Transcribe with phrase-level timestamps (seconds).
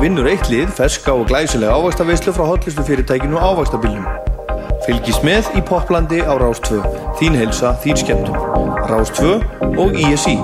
[0.00, 4.06] vinnur eitt lið ferska og glæsilega ávægstaveislu frá hotlistu fyrirtækinu ávægstabílnum.
[4.86, 6.80] Fylgis með í Poplandi á Rástvö.
[7.18, 8.38] Þín helsa, þín skemmtum.
[8.88, 9.34] Rástvö
[9.76, 10.38] og ISI.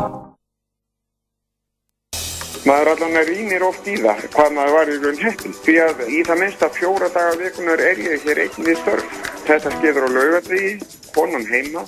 [2.69, 5.57] Maður allan rýnir oft í það hvað maður var í raun heppin.
[5.65, 9.23] Því að í það minnsta fjóra daga vikunar er ég hér einn við störf.
[9.47, 10.75] Þetta skeður á laugadegi,
[11.15, 11.87] konan heima.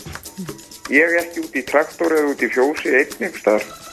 [0.88, 3.87] Ég er ekki út í traktor eða út í fjósi einnig starf.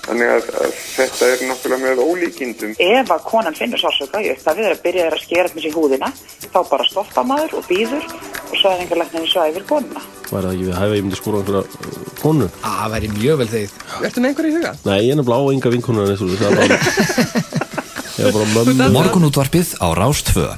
[0.00, 2.72] Þannig að, að þetta er náttúrulega með ólíkindum.
[2.80, 6.08] Ef að konan finnur sásöka í upptafið er að byrja að skera með sér húðina,
[6.46, 10.04] þá bara stoppa maður og býður og svo er einhver læknir svæfir konuna.
[10.30, 12.48] Var það ekki við hæfa ég myndi skóra einhverja uh, konu?
[12.62, 13.76] Það væri mjög vel þegið.
[14.08, 14.72] Ertu með einhverju í huga?
[14.86, 20.48] Nei, ég er nefnilega á enga vinkonar eins og það er bara Morgunútvarpið á Rástvö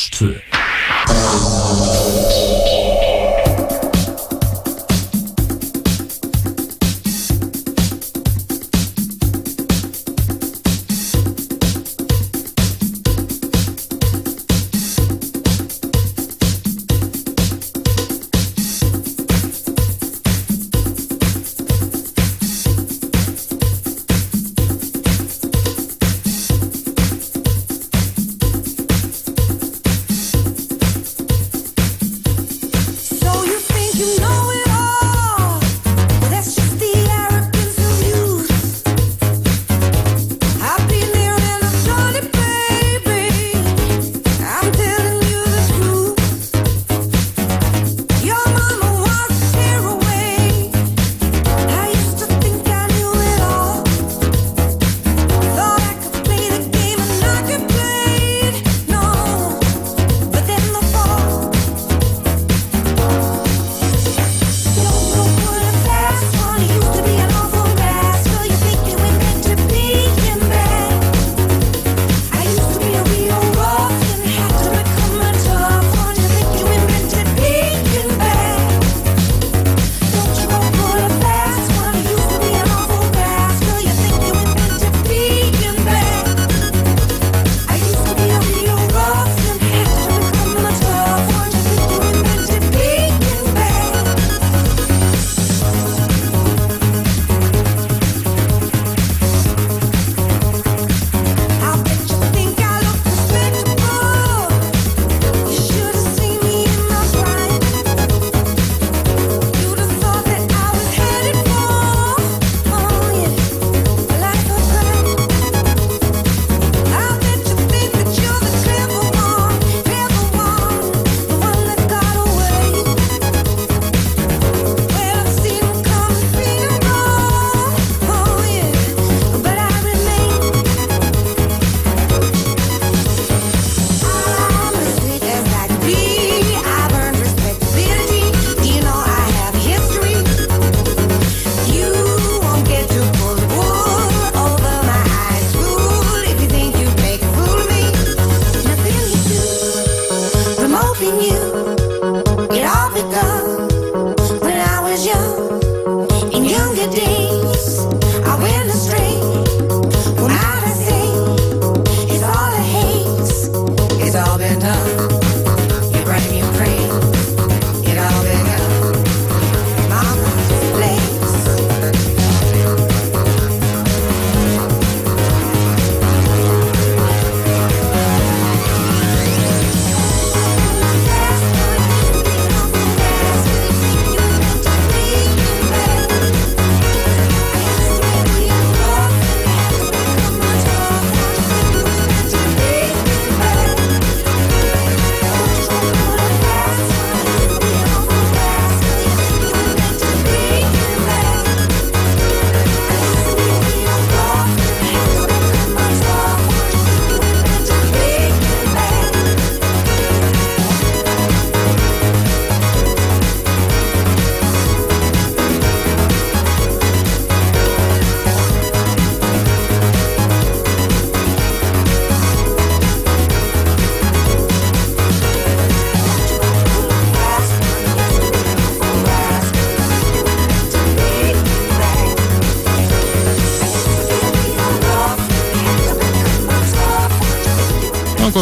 [0.00, 0.32] Rástvö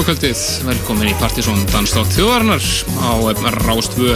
[0.08, 2.64] kvöldið, velkomin í Partisón Danstátt þjóðarinnar
[2.96, 3.12] á
[3.66, 4.14] Rástvö.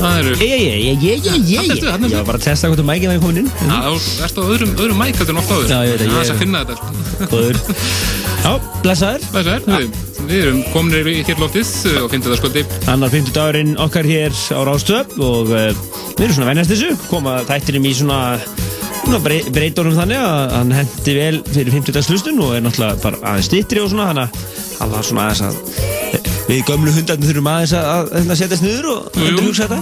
[0.00, 0.32] Það eru...
[0.40, 3.38] Ég, ég, ég, ég, ég, ég, var bara að testa hvort að mækið væri komin
[3.44, 5.70] inn þú ert á öðrum, öðrum mæk heldur en oft áður.
[5.70, 7.28] Já, ég veit það, Það ég- er að finna þetta.
[7.30, 7.60] Góður.
[8.40, 9.26] Já, blessaður.
[9.30, 9.86] Það er það,
[10.24, 12.64] við, erum kominir í hér loftið og finnum þetta skvöldi.
[12.90, 15.68] Annar 50 dagurinn okkar hér á Rástöp og uh,
[16.16, 16.96] við erum svona venjast þessu.
[17.12, 18.22] Koma þættinum í svona,
[19.04, 23.04] svona brey, breytunum þannig að hann hendi vel fyrir 50 dags hlustun og er náttúrulega
[23.04, 24.49] bara aðeins stittri og svona þannig að
[24.80, 25.54] hann var svona aðeins að
[26.50, 29.28] við gömlu hundarnir þurfum aðeins að, að, að setjast niður og Jú, jú.
[29.30, 29.78] endur hugsa þetta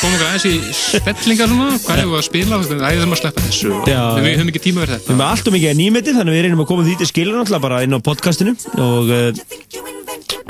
[0.00, 3.20] Komum okkur aðeins í stellingar svona, hvað hefur við að spila, það er það að
[3.20, 3.70] sleppa þessu.
[3.86, 4.00] Já.
[4.18, 5.14] Við við höfum ekki tíma verið Við þetta.
[5.14, 7.38] erum allt og mikið að nýmeti þannig að við reynum að koma því til skilur
[7.38, 8.56] náttúrulega bara inn á podcastinu
[8.88, 9.53] og uh,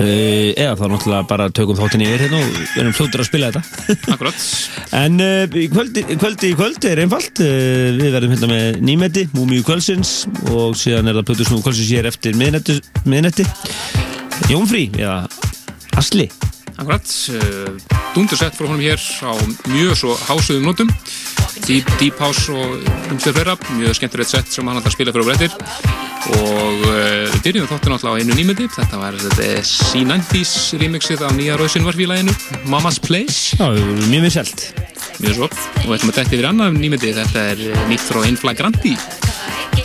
[0.03, 3.99] eða þá náttúrulega bara tökum þáttin yfir hérna og við erum fljótur að spila þetta.
[4.15, 4.47] Akkurat.
[5.05, 7.41] En uh, í kvöldi, kvöldi í kvöldi er einfalt.
[7.43, 10.13] Uh, Við verðum hérna með nýmeti, múmiu kvöldsins
[10.53, 13.47] og síðan er það plötu snú kvöldsins hér eftir miðnetti, miðnetti
[14.51, 15.25] Jónfrí, eða
[15.99, 16.29] Asli.
[16.75, 19.35] Akkurat, uh, dundursett frá honum hér á
[19.71, 20.91] mjög svo hásuðum nótum.
[21.69, 22.81] Deep, deep House og
[23.15, 27.69] umstöð fleira, mjög skemmtilegt sett sem hann alltaf spila fyrir og brettir og uh, byrjum
[27.69, 28.71] þáttin alltaf á einu nýmyndi.
[28.73, 32.35] Þetta var þetta C90s remixið af nýja rauðsynvarfélaginu
[32.71, 33.69] Mama's Place, Já,
[34.09, 34.69] mjög vinnselt
[35.21, 35.49] mjög svo.
[35.49, 38.95] Og við ætlum að dætti yfir annað nýmyndi, þetta er eh, nýtt frá Inflagranti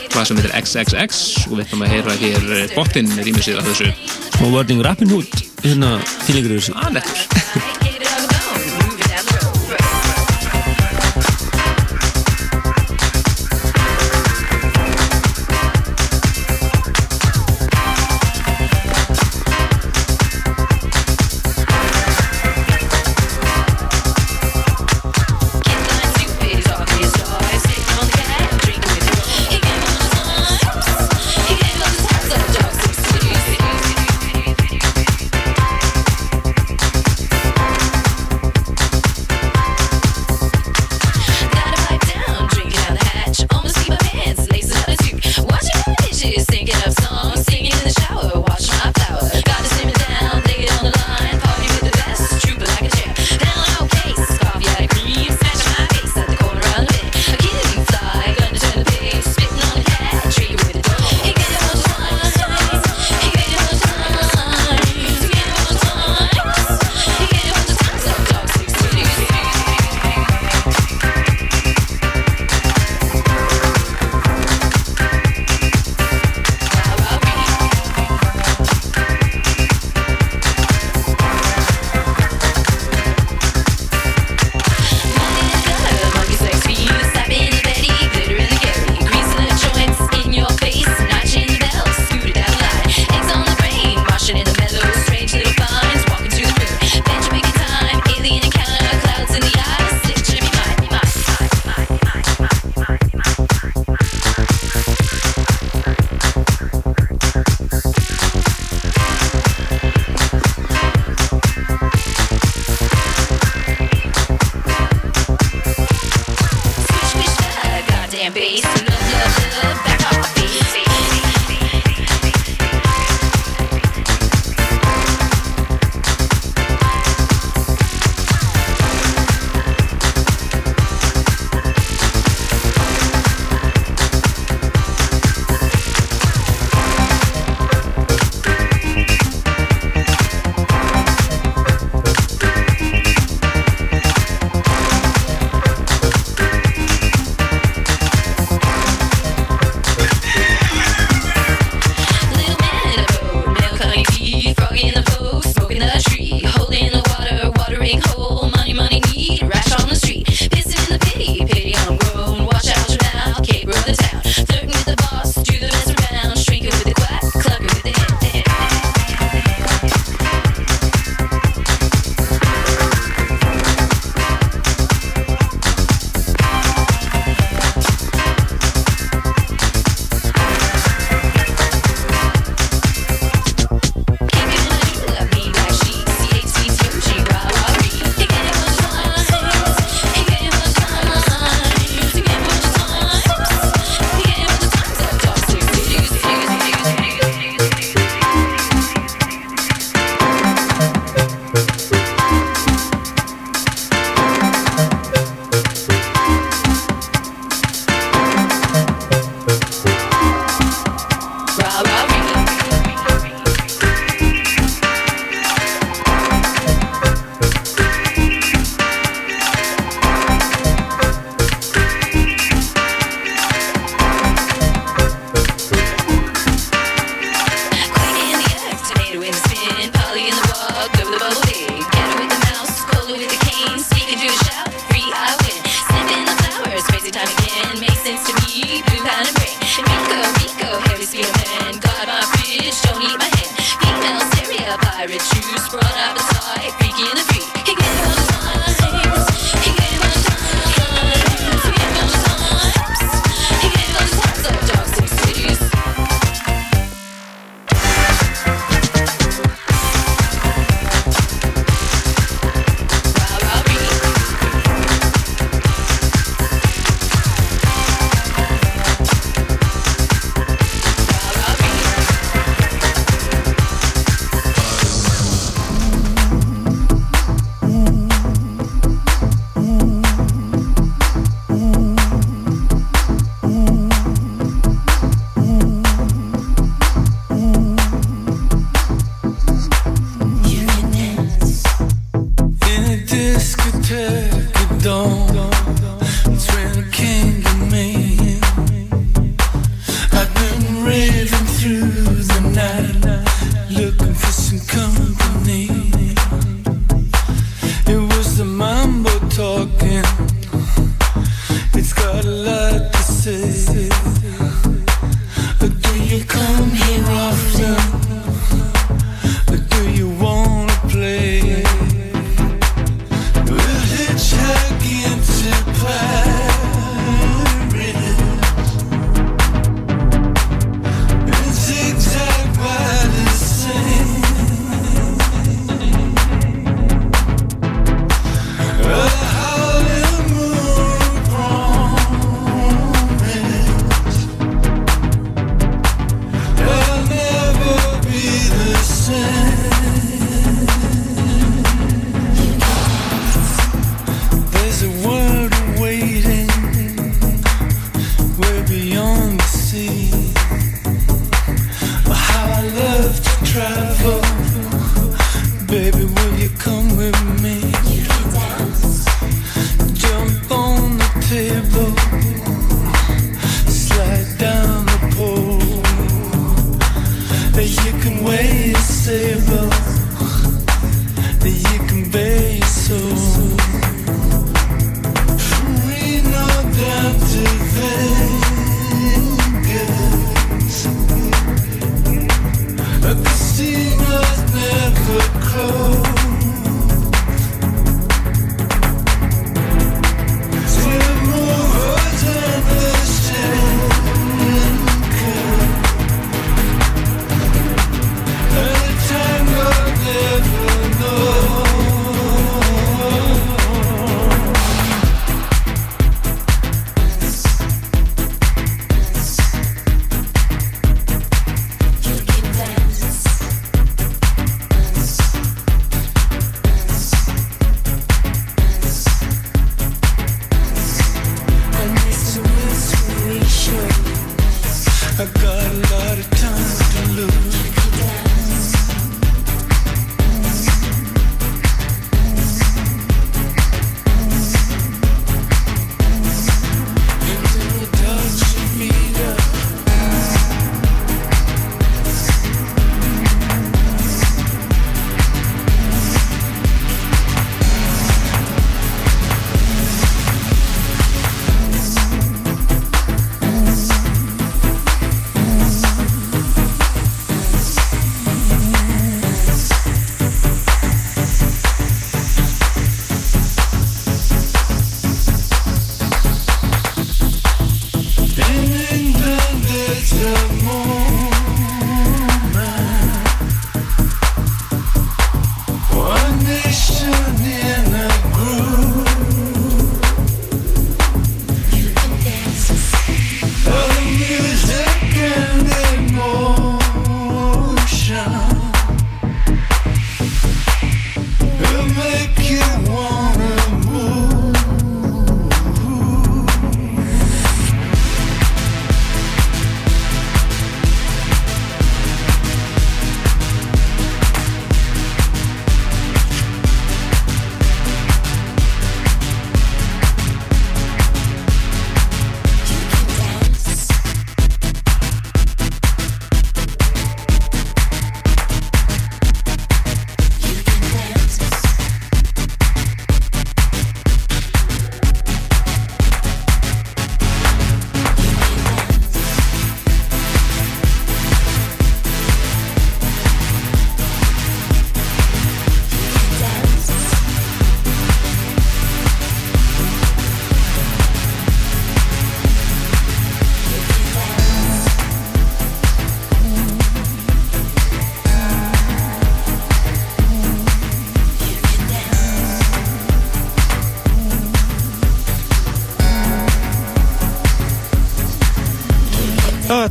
[0.10, 3.92] hvað sem heitir XXX og við ætlum að heyra hér eh, bottin remixið af þessu.
[4.40, 5.46] Og Wording Rappin Hood.
[5.66, 6.76] Hérna fílingur þessu.
[6.80, 7.04] Að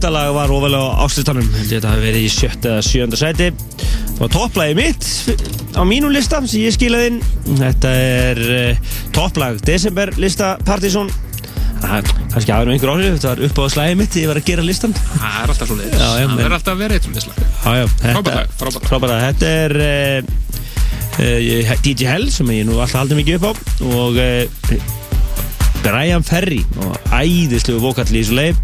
[0.08, 3.48] þetta lag var ofalega á að þetta hafi verið í sjötta sjönda sæti.
[4.08, 5.08] Það var topplagi mitt
[5.76, 7.18] á mínum lista sem ég skilaði inn.
[7.58, 11.10] Þetta er uh, topplag desember lista Partizón
[11.78, 14.48] Það kannski aðeins einhver áhrif, þetta var upp á slæði mitt þegar ég var að
[14.48, 16.00] gera listan Það er alltaf svo leiðis.
[16.00, 17.06] Það er alltaf vera eitt
[17.92, 18.56] þetta- Frábært lag,
[18.88, 19.26] frábært lag.
[19.28, 20.32] Þetta er uh,
[21.68, 23.52] uh, DJ Hell sem ég nú alltaf haldið mikið upp á
[23.92, 24.22] og
[25.84, 28.58] Brian Ferry og æðislegu vokall í þessu leið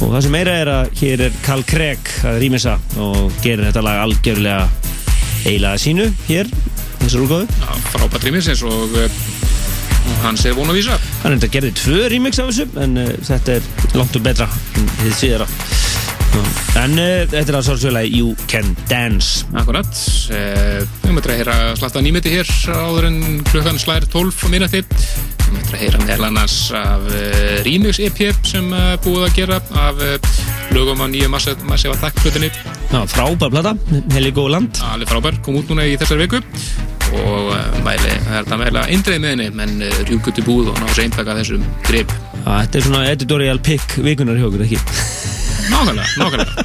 [0.00, 3.84] og það sem meira er að hér er Carl Craig að rýmisa og gerir þetta
[3.84, 4.64] lag algjörlega
[5.44, 6.50] eiginlega sínu hér
[7.02, 9.18] þessar úrgáðu Já, frábært rýmis eins og uh,
[10.24, 10.98] hann segir von að vísa.
[11.22, 14.48] Hann er þetta gerði tvö remix af þessu en uh, þetta er langt og betra
[14.80, 15.48] en þið síðara
[16.80, 19.92] en uh, þetta er að sálsögulega You Can Dance Akkurat.
[20.28, 23.20] Við möttum að heyra slatta nýmeti hér áður en
[23.52, 24.82] klukkan slær 12 á minnati.
[25.54, 27.26] Við möttum að heyra meðal annars af uh,
[27.66, 30.40] remix EP sem uh, búið að gera af uh,
[30.74, 32.48] lögum á nýju Massive Attack hlutinni.
[32.90, 33.74] Já, frábær plata,
[34.14, 36.42] Heli Góland Alveg frábær, kom út núna í þessari viku
[37.14, 37.52] og
[37.84, 41.36] mæli, það er þetta meðlega eindreið með henni, menn rjúkuti búð og ná sér eintaka
[41.38, 42.10] þessum grip.
[42.42, 44.80] Þetta er svona editorial pick vikunar hjá okkur, ekki?
[45.70, 46.64] Nákvæmlega, nákvæmlega.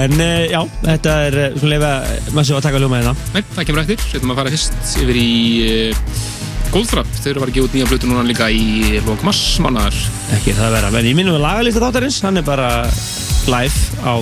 [0.00, 1.92] En uh, já, þetta er svona leifa
[2.32, 4.04] maður að taka hljóma hérna Nei, það kemur eftir.
[4.16, 5.30] Ætlum að fara fyrst yfir í
[5.66, 6.39] uh,
[6.70, 7.08] Goldfrapp.
[7.18, 9.96] Fara að gefa út nýja blötu núna líka í lók massmánaðar.
[10.36, 12.68] Ekki það að vera, en ég minnum að lagalista þáttarins hann er bara
[13.50, 14.14] live á,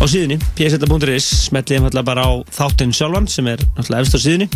[0.00, 4.48] á síðunni, pseta.is smetlið einfallega bara á þáttinn sjálfan sem er náttúrulega efst á síðunni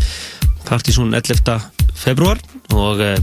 [0.65, 1.53] Partizón 11.
[2.01, 2.41] februar
[2.73, 3.15] og uh,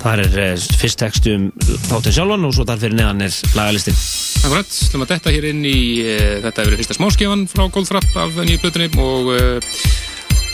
[0.00, 1.50] þar er uh, fyrst text um
[1.90, 3.98] þáttinn sjálfan og svo þar fyrir neðan er lagalistin
[4.42, 8.22] Akkurat, ætlum að detta hér inn í uh, þetta hefur verið fyrsta smáskifan frá Goldfrapp
[8.24, 9.34] af nýju blötunni og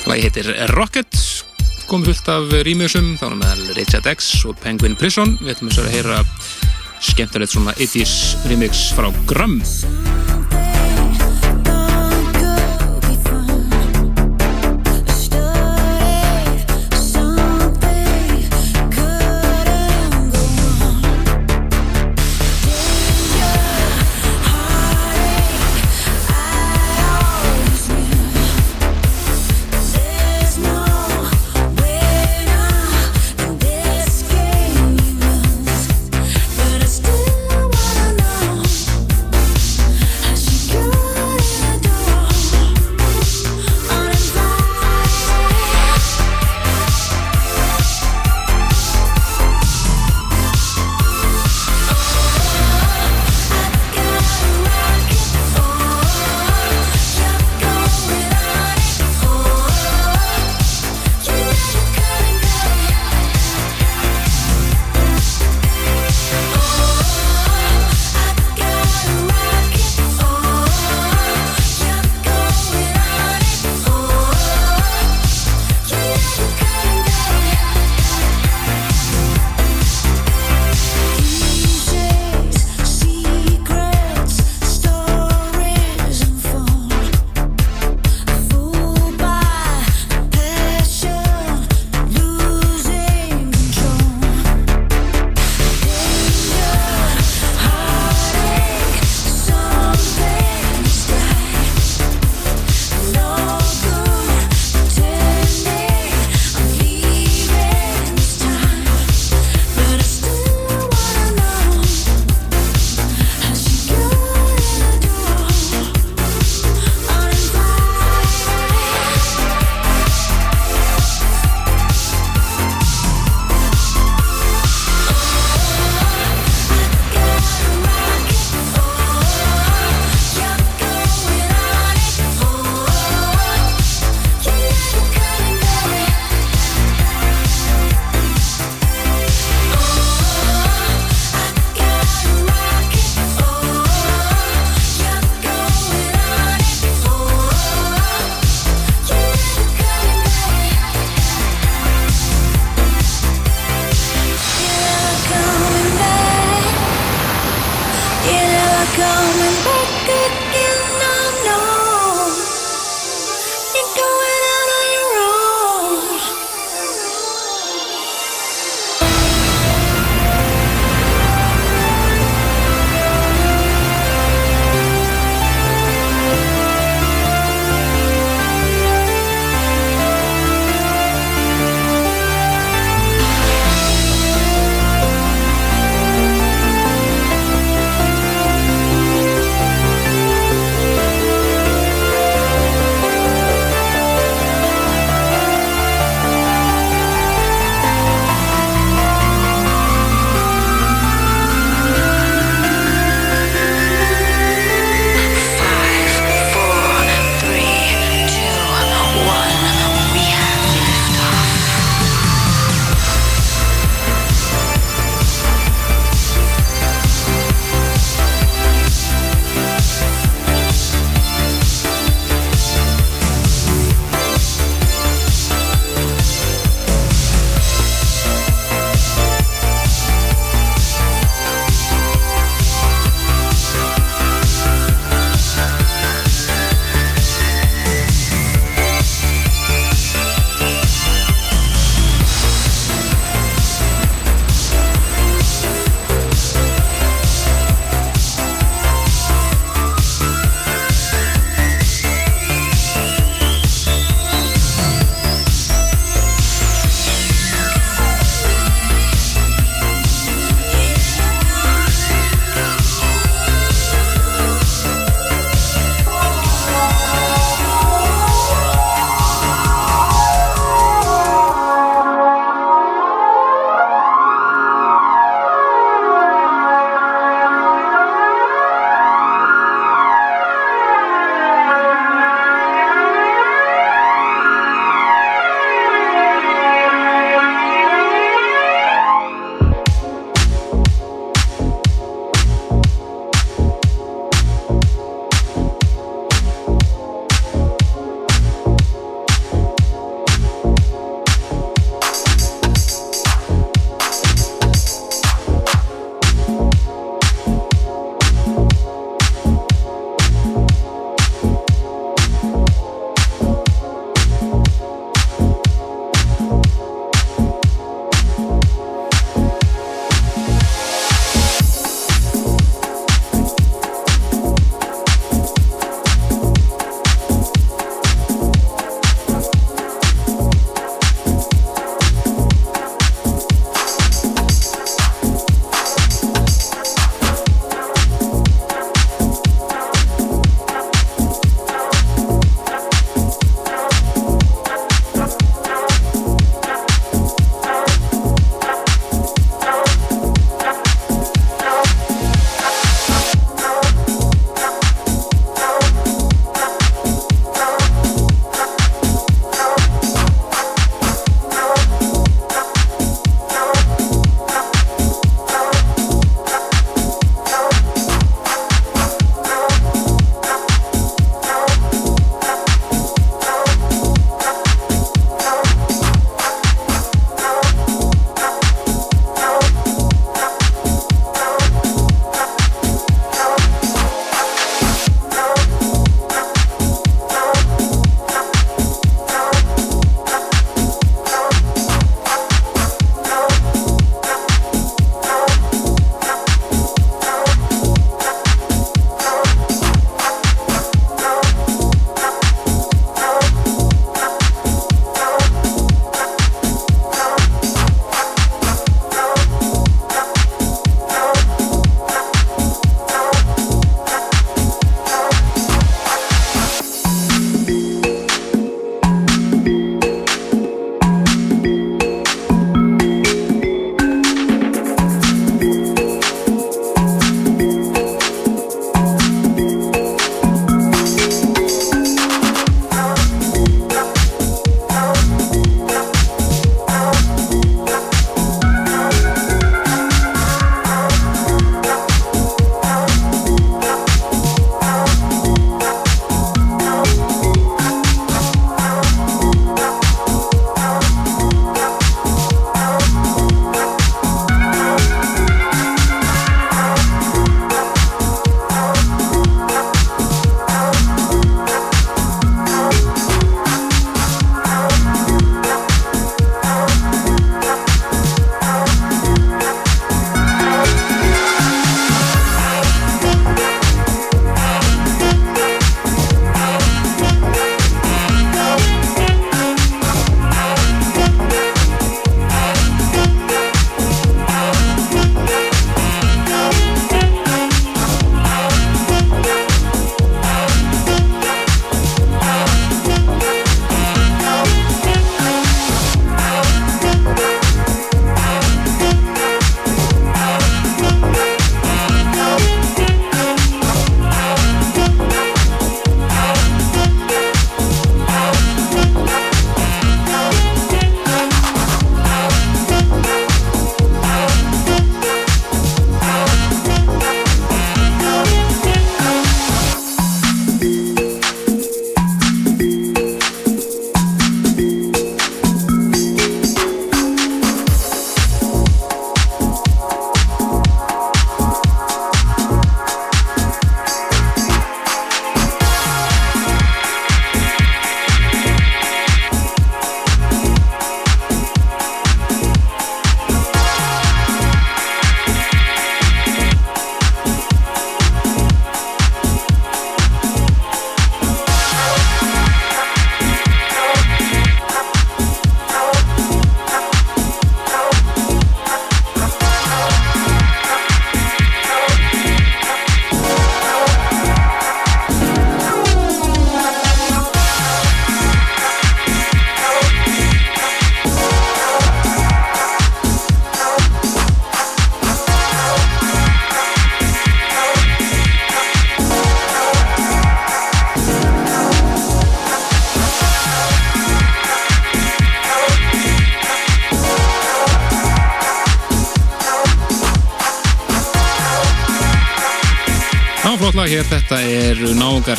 [0.08, 1.22] lagi heitir Rocket
[1.88, 5.38] komið fullt af rýmjösum þá er meðal Richard X og Penguin Prison.
[5.40, 6.20] Við ætlum að heyra
[7.00, 8.18] skemmtilegt svona 80s
[8.50, 9.56] remix frá Grum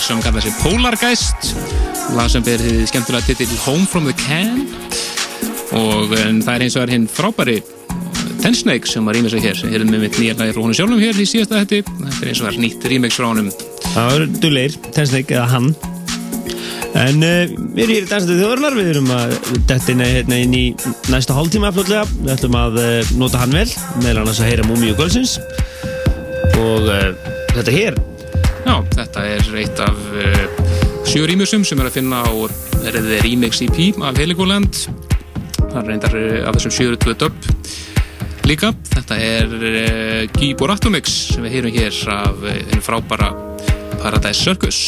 [0.09, 1.51] sem kalla sig Polargeist.
[2.17, 4.63] Lag sem því skemmtilega titill Home from the Can.
[5.77, 7.59] Og það er eins og er hinn frábæri
[8.39, 9.59] Ten Snake sem var rýmið sig hér.
[9.59, 12.31] Sem hefði með mitt nýja lagi frá honum sjálfum hér í síðasta hætti þetta er
[12.31, 13.53] eins og er nýtt remix frá honum.
[13.85, 15.71] Það eru duðleir, Tensneik eða hann.
[16.97, 19.35] En uh, við erum hér í dansandi þjóðurnar Við erum að
[19.69, 20.65] detta inn, hérna, inn í
[21.13, 22.07] næsta hálftíma fljótlega.
[22.17, 23.67] Við ætlum að uh, nota hann vel
[24.01, 25.37] meðal annars að heyra Múmi og Gölsins
[26.57, 27.13] Og uh, hér
[27.53, 28.08] Já, þetta er
[29.57, 30.43] eitt af uh,
[31.07, 32.31] sjö rýmusum sem er að finna á
[32.89, 34.83] erðið remix EP af Heligoland
[35.69, 37.49] það er reyndar uh, af þessum sjöru tvö dub.
[38.49, 43.31] Líka þetta er uh, Gíbor Atomix sem við heyrum hér af einu frábæra
[43.99, 44.81] Paradise Circus.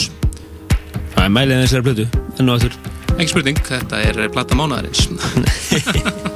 [1.14, 2.78] Það er mælið þessari blötu, enn og aftur.
[3.18, 5.10] Ekki spurning, þetta er plata mánaðarins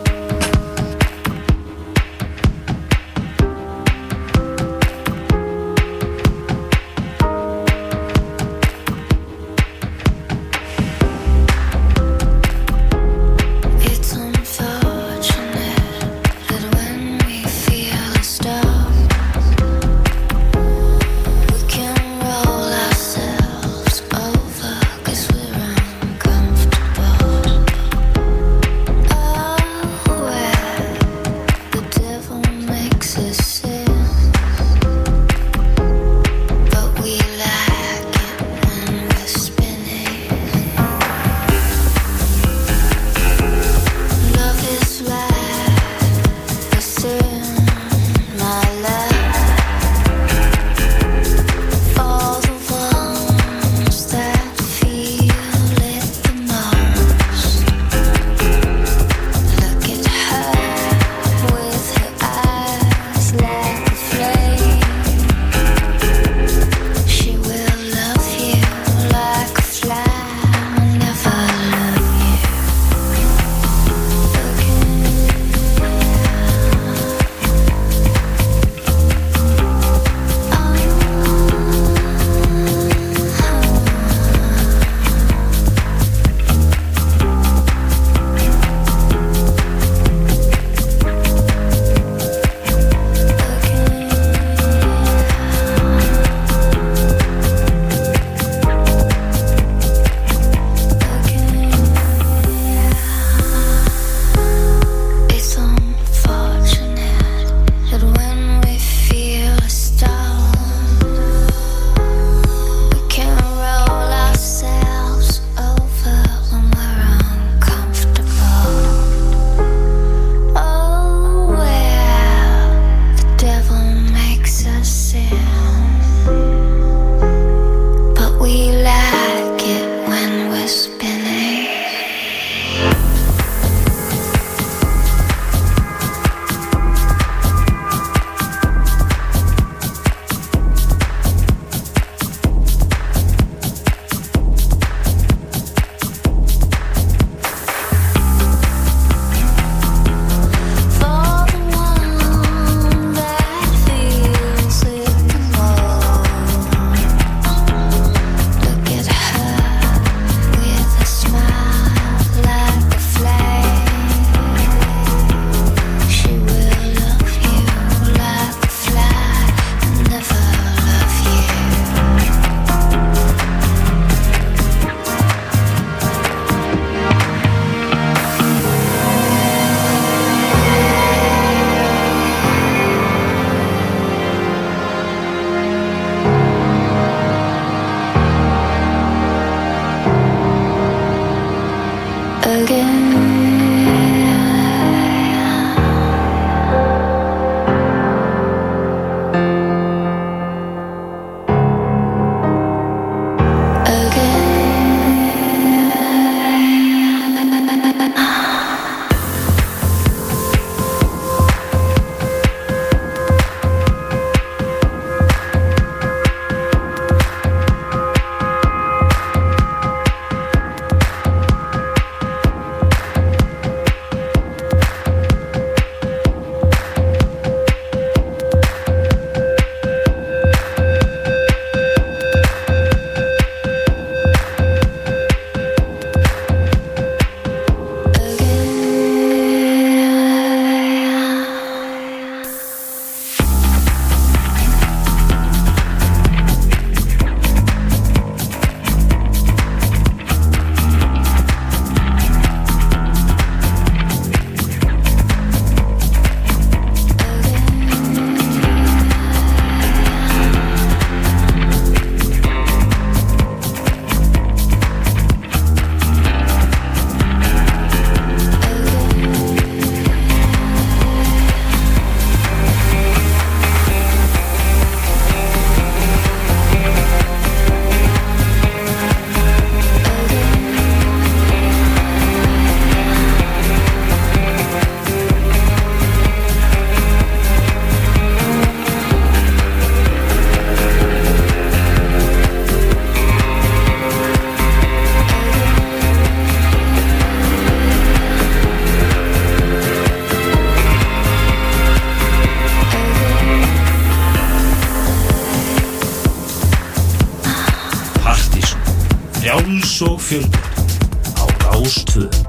[309.46, 310.90] Frjáls og fjölbreytt
[311.38, 312.45] á Rástvö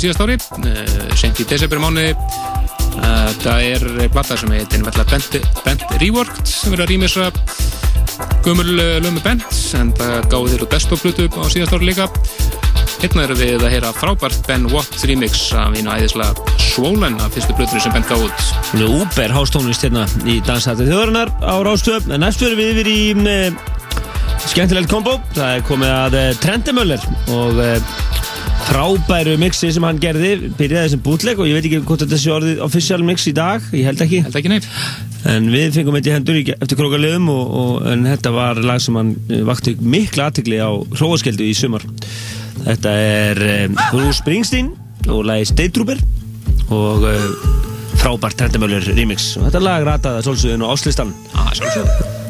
[0.00, 2.14] á síðast ári, uh, sent í desember mánuði.
[3.00, 3.82] Uh, það er
[4.12, 7.28] blata sem heitir Bent, Bent Reworked sem verður að rýmisa
[8.80, 9.44] uh, lömu Bent
[9.76, 12.08] en það gáði þér út desktop-blutu á síðast ári líka.
[13.00, 17.56] Hérna erum við að heyra frábært Ben Watt remix af einu æðislega Swollen af fyrstu
[17.58, 18.50] blutur sem Bent gáði út.
[18.72, 22.92] Hún er úber hástónlist hérna í dansætti þjóðarinnar á Rástöð en næst verðum við yfir
[22.92, 23.58] í mm,
[24.48, 27.66] skemmtilegt kombo það er komið að Trendemöller og
[28.70, 32.34] frábæru mixi sem hann gerði byrjaði sem bootleg og ég veit ekki hvort þetta sé
[32.34, 34.22] orðið official mix í dag, ég held ekki.
[34.28, 34.60] Held ekki
[35.28, 38.96] en við fengum þetta í hendur eftir krókaliðum og, og, en þetta var lag sem
[38.96, 41.84] hann eh, vakti mikla aðtegli á hróaskeldu í sumar.
[42.60, 44.72] Þetta er um, Bruce Springsteen
[45.08, 46.00] og lagi State Trooper
[46.70, 47.28] og uh,
[48.00, 49.34] frábært Trendamöller remix.
[49.40, 52.29] Og þetta lag rataði að svolsögðinu á áslistan ah, Svolsögðu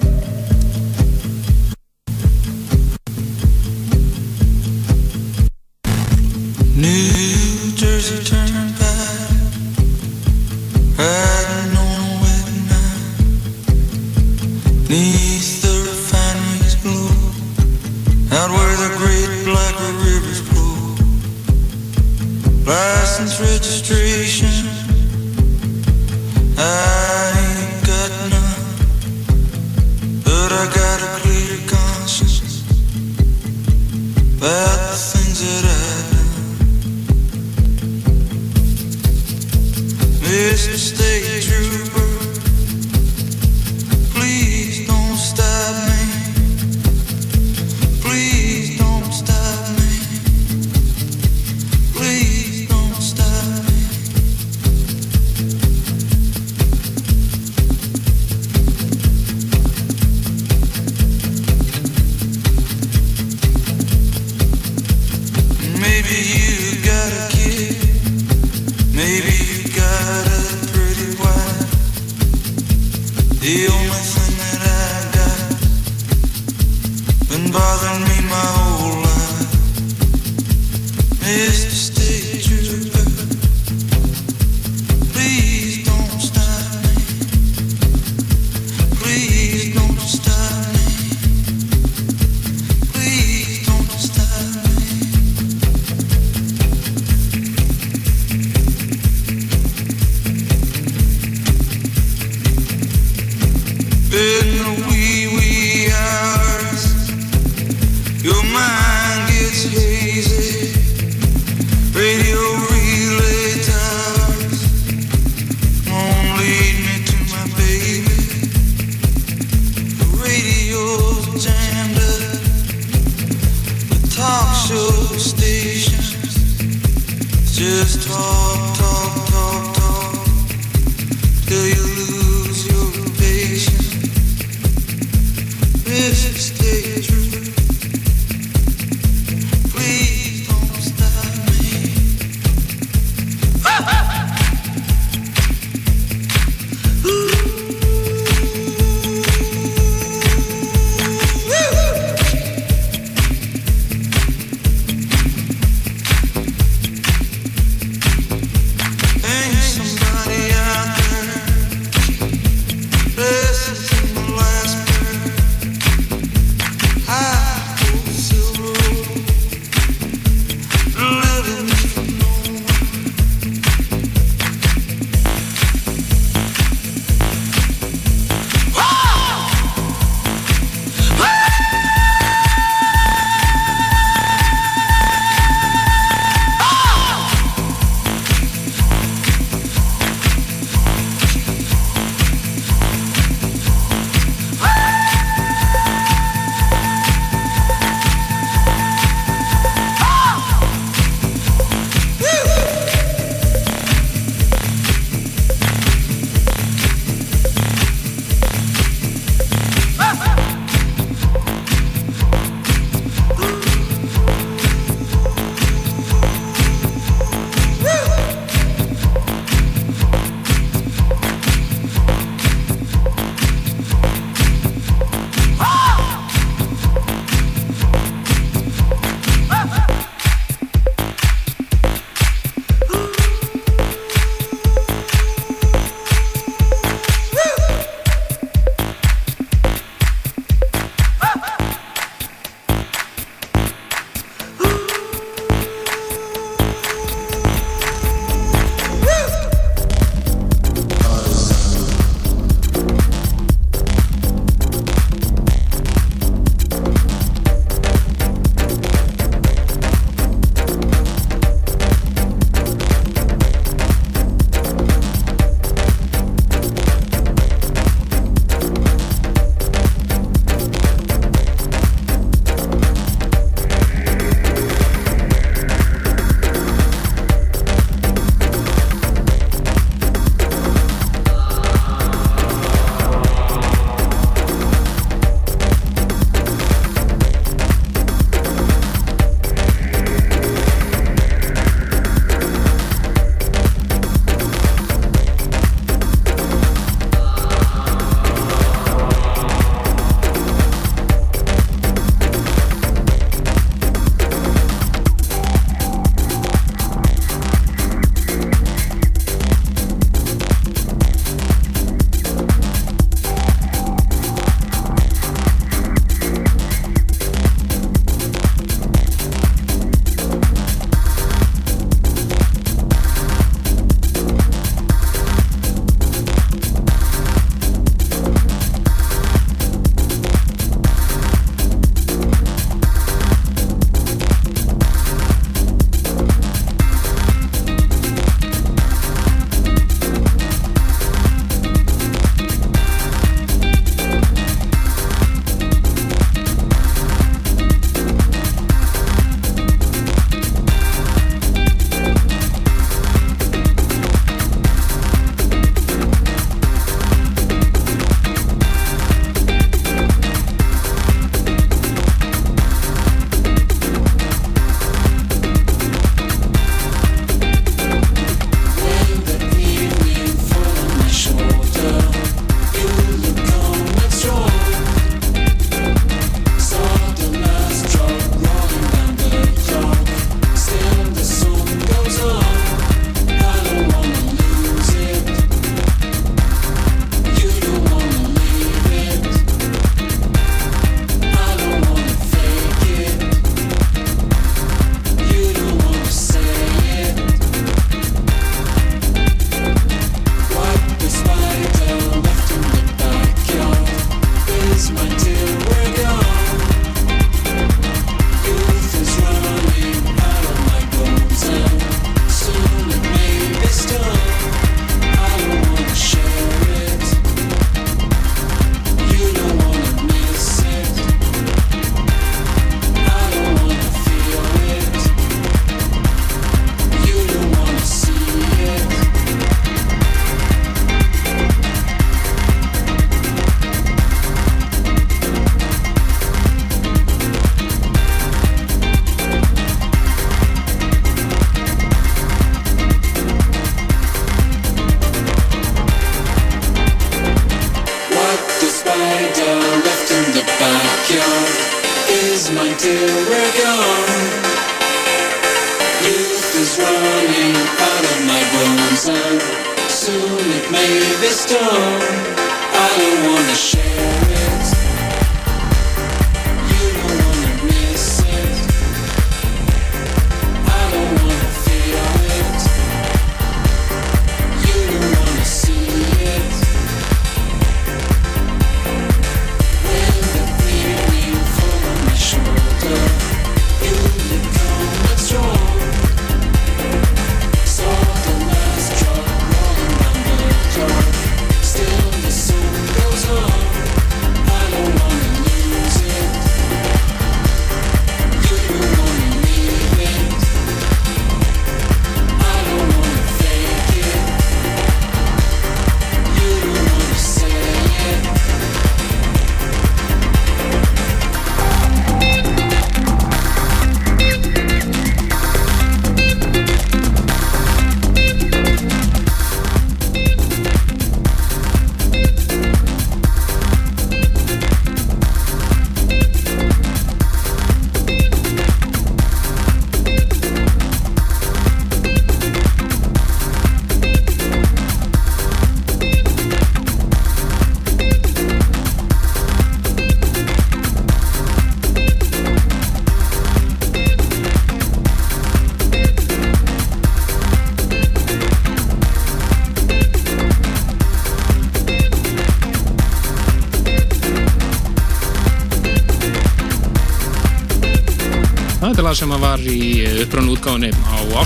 [127.60, 128.49] just talk,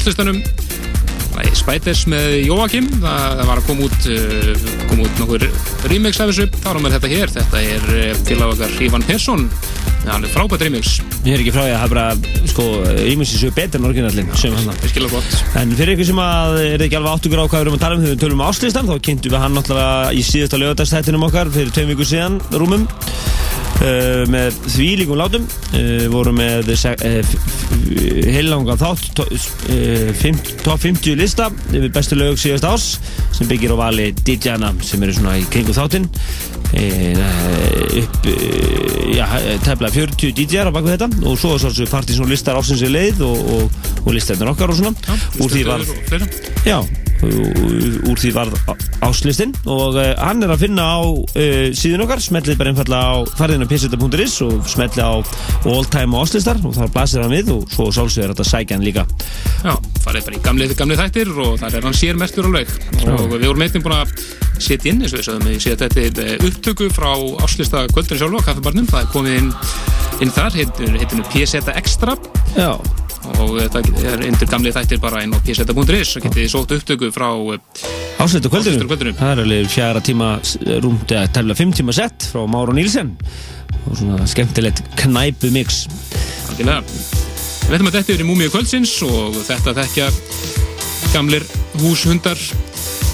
[0.05, 0.43] á
[1.35, 2.87] Lagi Spiders með Jóakim.
[3.03, 5.47] Það, var að koma út uh, koma út nokkur
[5.91, 6.47] remix af þessu.
[6.61, 9.47] Þá erum við þetta hér, þetta er uh, félag okkar Ivan Persson,
[10.05, 10.95] það er frábært remix.
[11.25, 12.07] Ég er ekki frá því að er bara,
[12.53, 12.69] sko,
[13.33, 14.31] sér svo betur en orginallin,
[15.59, 17.99] En fyrir ykkur sem að er ekki alveg áttugur á hvað við erum að tala
[17.99, 21.51] um þegar við tölum um áslistan, þá kynntum við hann náttúrulega í síðasta lögadagstættinum okkar
[21.57, 22.87] fyrir tveim vikur síðan, rúmum.
[23.85, 25.45] Uh, með því líkum látum.
[25.75, 27.35] Uh, voru með uh,
[28.33, 29.21] heilanga þátt
[30.65, 32.87] top 50 lista yfir bestu lög síðast ás
[33.35, 36.09] sem byggir á vali DJ-ana sem eru svona í kringu þáttinn.
[36.75, 38.27] Upp
[39.15, 39.27] já,
[39.67, 41.11] tefla 40 DJ-ar á baku þetta.
[41.29, 44.73] Og svo svo svo partís og listar ásins í leið og, og, og listarnir okkar
[44.73, 44.97] og svona.
[45.05, 45.85] Já, úr því var.
[46.65, 46.79] Já,
[47.25, 48.57] úr því varð
[49.05, 53.17] áslistinn og uh, hann er að finna á uh, síðun okkar, smellið bara einfallega á
[53.39, 55.13] farðinu pseta.is og smellið á
[55.71, 58.87] all time og áslistar og þar blasir hann við og svo sálsögur þetta sækja hann
[58.87, 59.07] líka.
[59.65, 62.73] Já, farið bara í gamli, gamli þættir og þar er hann sér mestur alveg.
[63.05, 64.17] Og við vorum einnig búin að
[64.63, 67.11] setja inn eins og við sagðum, sé að þetta er upptöku frá
[67.45, 69.55] áslista kvöldurinn sjálf á kaffibarnum, það er komið inn,
[70.25, 72.19] inn þar, heitir, heitir nú PSeta Extra.
[72.55, 72.77] Já
[73.33, 77.29] og þetta er undir gamli þættir bara inn á pseta.is og getið sótt upptöku frá
[78.21, 79.17] Áslistu kvöldunum, kvöldunum.
[79.19, 80.31] það er alveg fjara tíma
[80.85, 83.15] rúmt eða tefla fimm tíma sett frá Máru Nílsen
[83.85, 85.85] og svona skemmtilegt knæpu mix
[86.51, 86.83] Algjörlega.
[87.65, 90.09] Við ætlum að þetta yfir í Múmíu kvöldsins og þetta þekkja
[91.15, 91.47] gamlir
[91.81, 92.41] húshundar.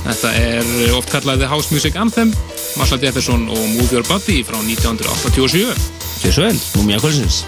[0.00, 2.32] Þetta er oft kallað The House Music Anthem,
[2.80, 5.92] Marshall Jefferson og Move Your Body frá 1987.
[6.20, 7.44] Sér svo vel, Múmia kvöldsins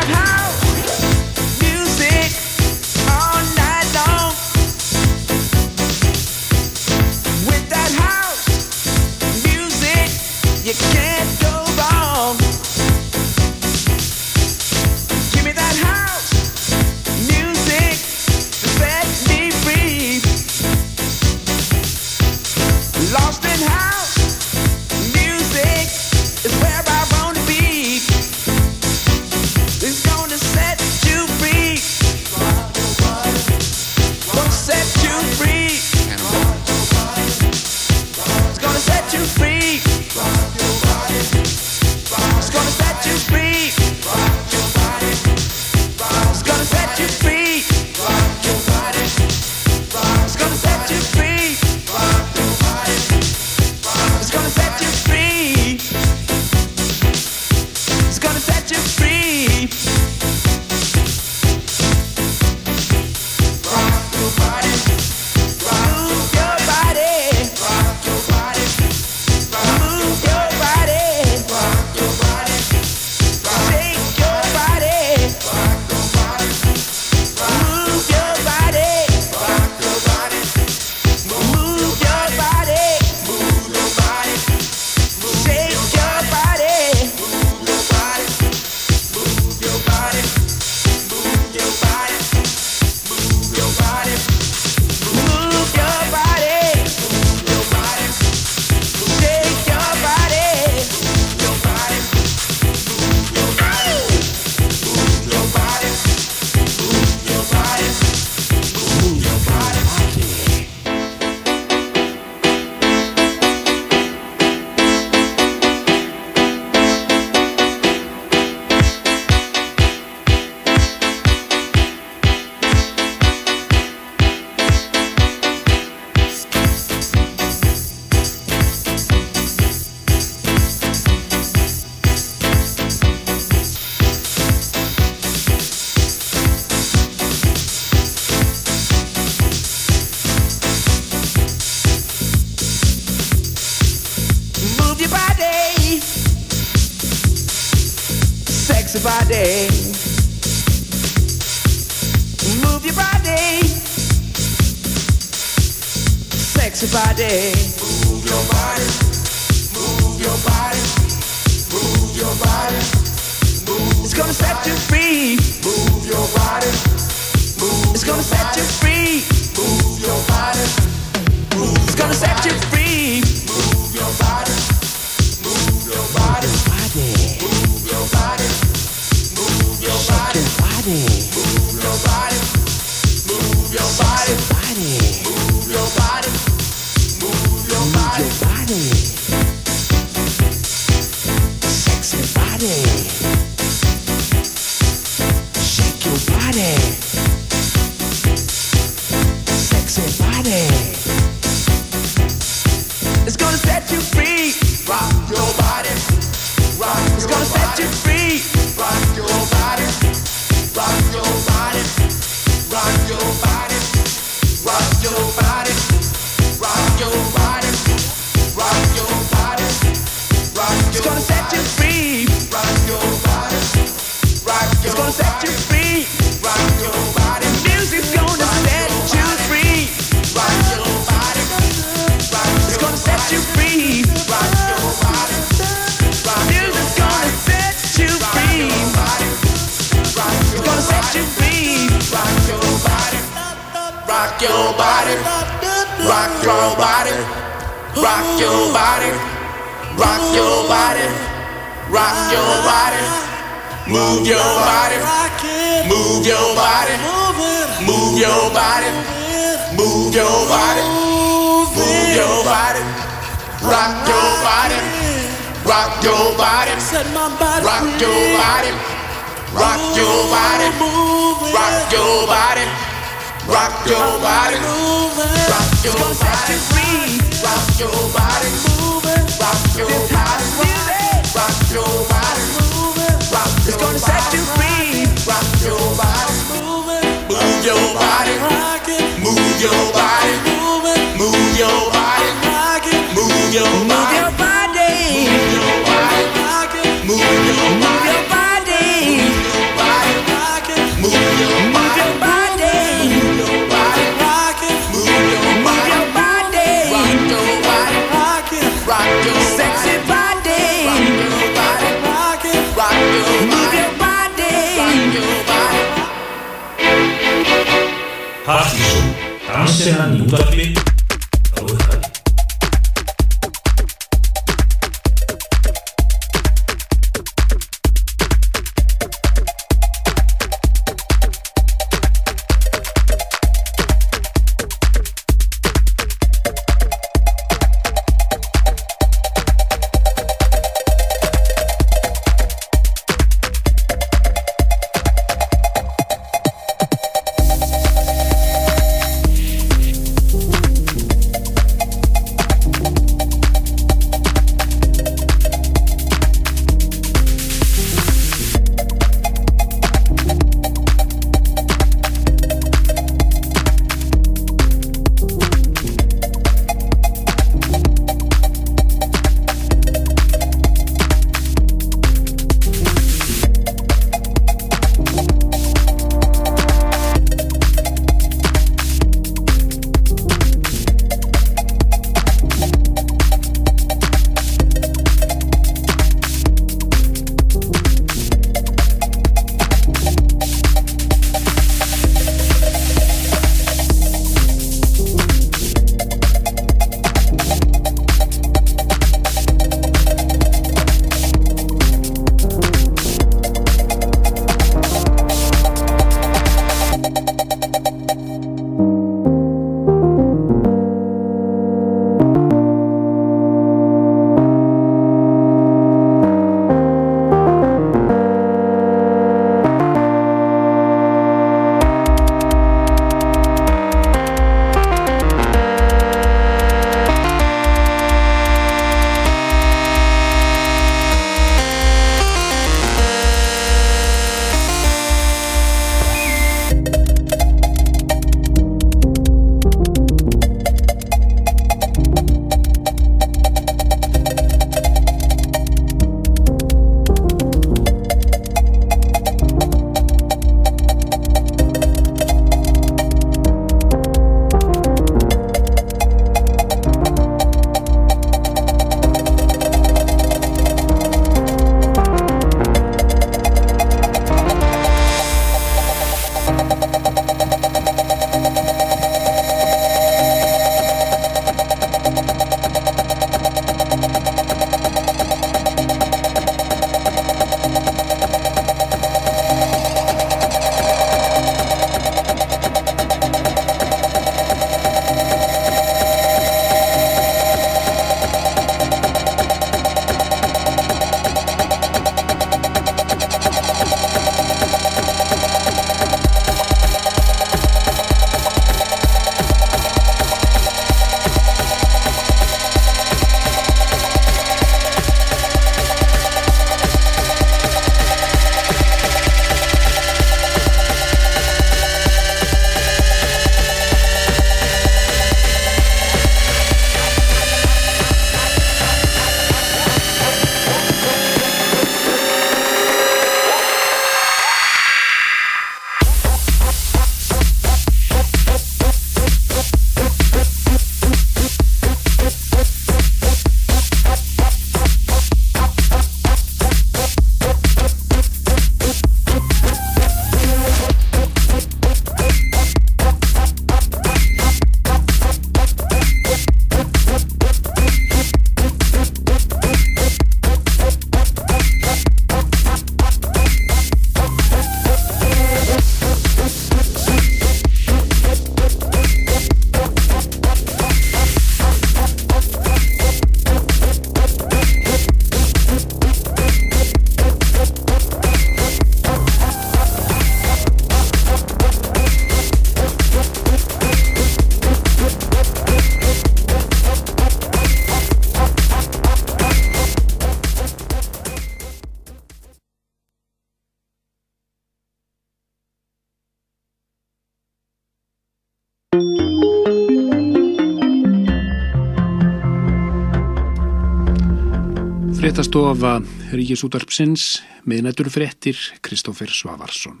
[595.54, 596.02] Fréttastofa
[596.34, 597.24] Ríkisútarpsins,
[597.62, 600.00] miðnættur fréttir Kristófer Svavarsson.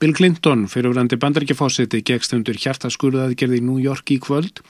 [0.00, 4.62] Bill Clinton, fyrirverandi bandaríkjafáseti, gegst undir hjartaskurðaðgerði í New York í kvöld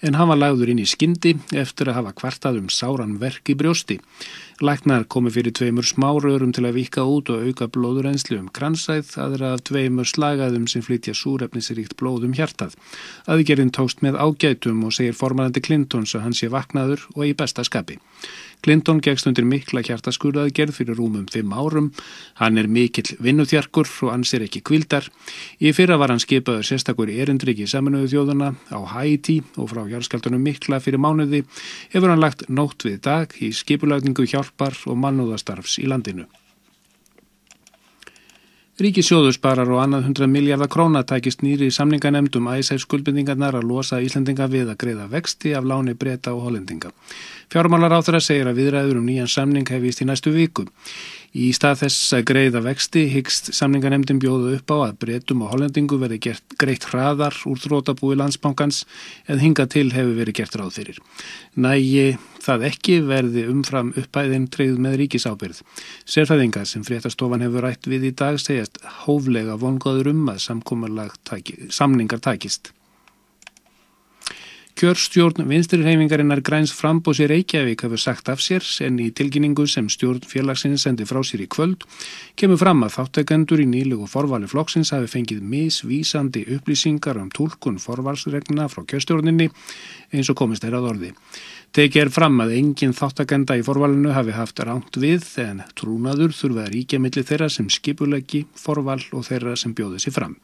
[0.00, 3.56] en hann var lagður inn í skyndi eftir að hafa kvartað um sáran verk í
[3.60, 3.98] brjósti.
[4.64, 9.52] Læknar komi fyrir tveimur smárörum til að vika út og auka blóðurenslu um kransæð, aðra
[9.58, 12.76] af tveimur slagaðum sem flytja súrefnisiríkt blóð um hjartað.
[13.28, 17.64] Aðgerðin tókst með ágætum og segir formanandi Clintons að hann sé vaknaður og í besta
[17.64, 18.00] skapi.
[18.64, 21.90] Clinton gegst undir mikla hjartaskurðaðgerð fyrir rúmum fimm árum.
[22.40, 25.10] Hann er mikill vinnuþjarkur og hans er ekki kvildar.
[25.60, 30.80] Í fyrra var hann skipaður sérstakur erindriki saminuðu þjóðuna á Haiti og frá hjárskaldunum mikla
[30.80, 31.44] fyrir mánuði
[31.92, 36.26] hefur hann lagt nótt við dag í skipulagningu hjálpar og mannúðastarfs í landinu.
[38.76, 44.50] Ríkisjóðu sparar og annað 100 miljardar króna tækist nýri samninganemdum æsæf skuldbindingarnar að losa Íslandinga
[44.52, 46.90] við að greiða vexti af láni breyta og hollendinga.
[47.48, 50.66] Fjármálar á þeirra segir að viðræður um nýjan samning hefist í næstu viku.
[51.34, 55.98] Í stað þess að greiða vexti hyggst samninganemdin bjóðu upp á að breytum og hollendingu
[56.00, 58.84] verði gert greitt hraðar úr þrótabúi landsbankans
[59.26, 61.00] en hinga til hefur verið gert ráð fyrir.
[61.56, 62.06] Nægi
[62.46, 65.62] það ekki verði umfram uppæðin treyð með ríkisábyrð.
[66.06, 70.42] Sérfæðingar sem fréttastofan hefur rætt við í dag segjast hóflega vongaður um að
[71.74, 72.75] samningar takist.
[74.76, 80.84] Kjörstjórn vinstirreifingarinnar Græns Frambósi Reykjavík hefur sagt af sér en í tilkynningu sem stjórn félagsins
[80.84, 81.86] sendi frá sér í kvöld
[82.36, 88.68] kemur fram að þáttekendur í nýlegu forvali flokksins hafi fengið misvísandi upplýsingar um tólkun forvalsregnina
[88.68, 89.48] frá kjörstjórninni
[90.12, 91.14] eins og komist þeirra að orði.
[91.76, 96.62] Tekið er fram að engin þáttakenda í forvalinu hafi haft ránt við en trúnaður þurfa
[96.62, 100.38] að ríkja millir þeirra sem skipulegi, forval og þeirra sem bjóði sér fram.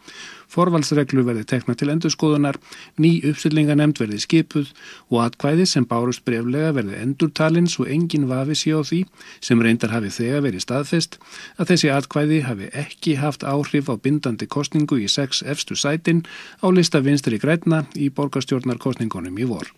[0.52, 2.60] Forvalsreglu verði tekna til endurskoðunar,
[3.00, 4.76] ný uppstillinganemnd verði skipuð
[5.08, 9.02] og atkvæði sem bárust breflega verði endurtalinn svo engin vafi sé á því
[9.40, 11.16] sem reyndar hafi þegar verið staðfest
[11.56, 16.26] að þessi atkvæði hafi ekki haft áhrif á bindandi kostningu í sex efstu sætin
[16.60, 19.72] á lista vinstri grætna í borgarstjórnarkostningunum í vor.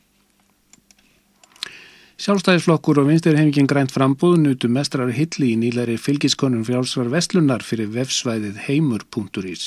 [2.14, 8.60] Sjálfstæðisflokkur og vinstirheimingin grænt frambúð nutu mestrar hilli í nýleiri fylgiskonum frjálsvar vestlunar fyrir vefsvæðið
[8.68, 9.64] heimur.is.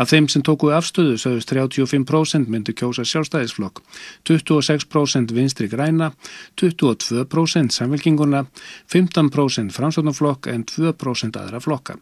[0.00, 3.82] Af þeim sem tóku afstöðu sögust 35% myndu kjósa sjálfstæðisflokk,
[4.24, 6.14] 26% vinstri græna,
[6.56, 8.46] 22% samvelkinguna,
[8.88, 11.98] 15% framsvöndaflokk en 2% aðra flokka.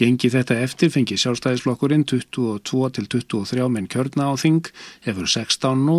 [0.00, 4.70] Gengi þetta eftir fengi sjálfstæðisflokkurinn 22-23 menn kjörna á þing,
[5.04, 5.98] hefur 16 nú,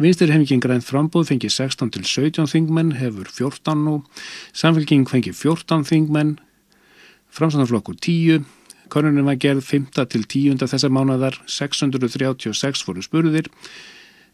[0.00, 3.98] vinstri heimingin grænt frambúð fengi 16-17 þingmenn, hefur 14 nú,
[4.56, 6.38] samvelking fengi 14 þingmenn,
[7.36, 8.48] framsvöndaflokkur 10,
[8.90, 9.86] Konunin var gerð 5.
[10.10, 10.58] til 10.
[10.66, 13.46] þessar mánadar, 636 fóru spurðir,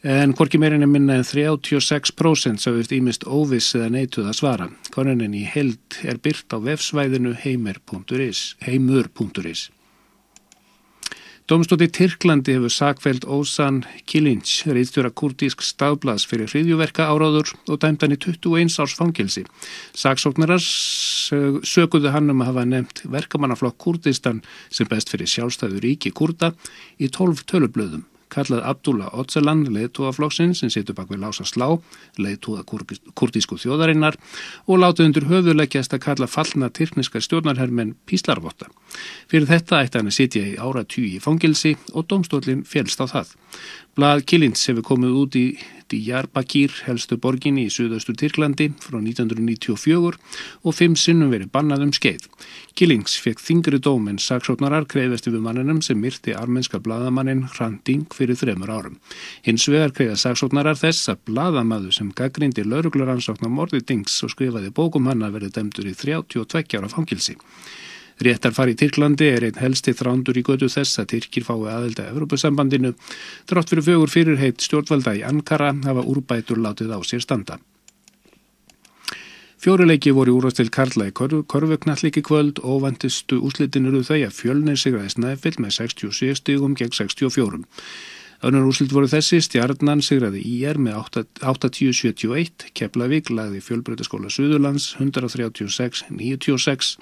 [0.06, 4.68] en hvorki meirinn er minna en 36% sagðist ímist óviss eða neituð að svara.
[4.94, 8.56] Konunin í held er byrt á vefsvæðinu heimur.is.
[11.46, 18.16] Dómstóti Tyrklandi hefur sakveld Ósan Kilinc, reyðstjóra kurdísk staðblas fyrir hriðjuverka áráður og dæmt hann
[18.16, 19.44] í 21 árs fangilsi.
[19.94, 24.42] Saksóknarar sökuðu hann um að hafa nefnt verkamannaflokk Kurdistan
[24.74, 26.50] sem best fyrir sjálfstæðu ríki kurda
[26.98, 28.02] í 12 tölublöðum.
[28.32, 31.78] Kallað Abdullah Öcalan, leiðtúaflokksinn sem situr bak við lása slá,
[32.18, 32.64] leiðtúða
[33.14, 34.18] kurdísku þjóðarinnar
[34.66, 38.68] og látið undir höfuleggjast að kalla fallna tyrkniska stjórnarhermen Píslarvotta.
[39.30, 43.32] Fyrir þetta ætti hann að sitja í áratjú í fangilsi og domstólinn félst á það.
[43.96, 45.46] Blað Kilins hefur komið út í
[45.92, 50.18] Diyarbakir, helstu borginni í Suðaustur Tyrklandi frá 1994
[50.66, 52.26] og fimm sinnum verið bannað um skeið.
[52.76, 58.38] Kilins fekk þingri dóm en saksóknarar krefðast yfir manninum sem myrti armenska bladamannin Hranding fyrir
[58.40, 59.00] þremur árum.
[59.46, 65.06] Hins vegar krefða saksóknarar þess að bladamæðu sem gaggrindi lauruglaransóknar morði Dings og skrifaði bókum
[65.10, 67.38] hann að verið dæmdur í 32 ára fangilsi.
[68.24, 72.94] Réttarfar í Tyrklandi er einn helsti þrándur í götu þess að Tyrkir fái aðelda Evropasambandinu.
[73.44, 77.60] Drátt fyrir fögur fyrirheit stjórnvalda í Ankara hafa úrbætur látið á sér standa.
[79.60, 85.12] Fjóruleiki voru úrvastil Karla í korfuknalliki kvöld og vantistu úslitin eru þau að fjölnir sigraði
[85.16, 87.64] snæfill með 67 stigum gegn 64.
[88.44, 96.96] Önnur úslit voru þessi, stjarnan sigraði IR með 80-71, Keflavík lagði fjölbreytaskóla Suðurlands 136-96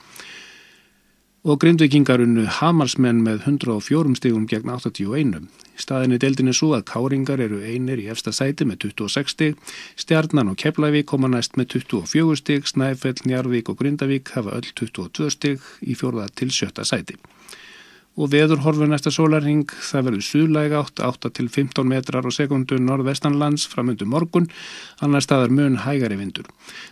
[1.44, 5.50] og grindvikingarunnu Hamarsmenn með 104 stigum gegn 81.
[5.76, 10.54] Staðinni deildin er svo að Káringar eru einir í efsta sæti með 26 stig, Stjarnan
[10.54, 15.70] og Keflavík koma næst með 24 stig, Snæfell, Njarvík og Grindavík hafa öll 22 stig
[15.84, 17.20] í fjórða til sjötta sæti.
[18.14, 23.66] Og veðurhorfur næsta sólarring það verður suðlæg átt 8 til 15 metrar á sekundu norðvestanlands
[23.70, 24.46] framundu morgun,
[25.02, 26.46] annar staðar mun hægari vindur.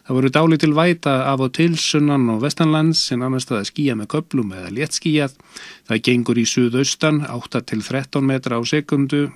[0.06, 3.94] Það verður dáli til væta af og til sunnan og vestanlands en annar staðar skýja
[3.98, 5.36] með köplum eða léttskýjað.
[5.86, 9.28] Það gengur í suðaustan 8 til 13 metra á sekundu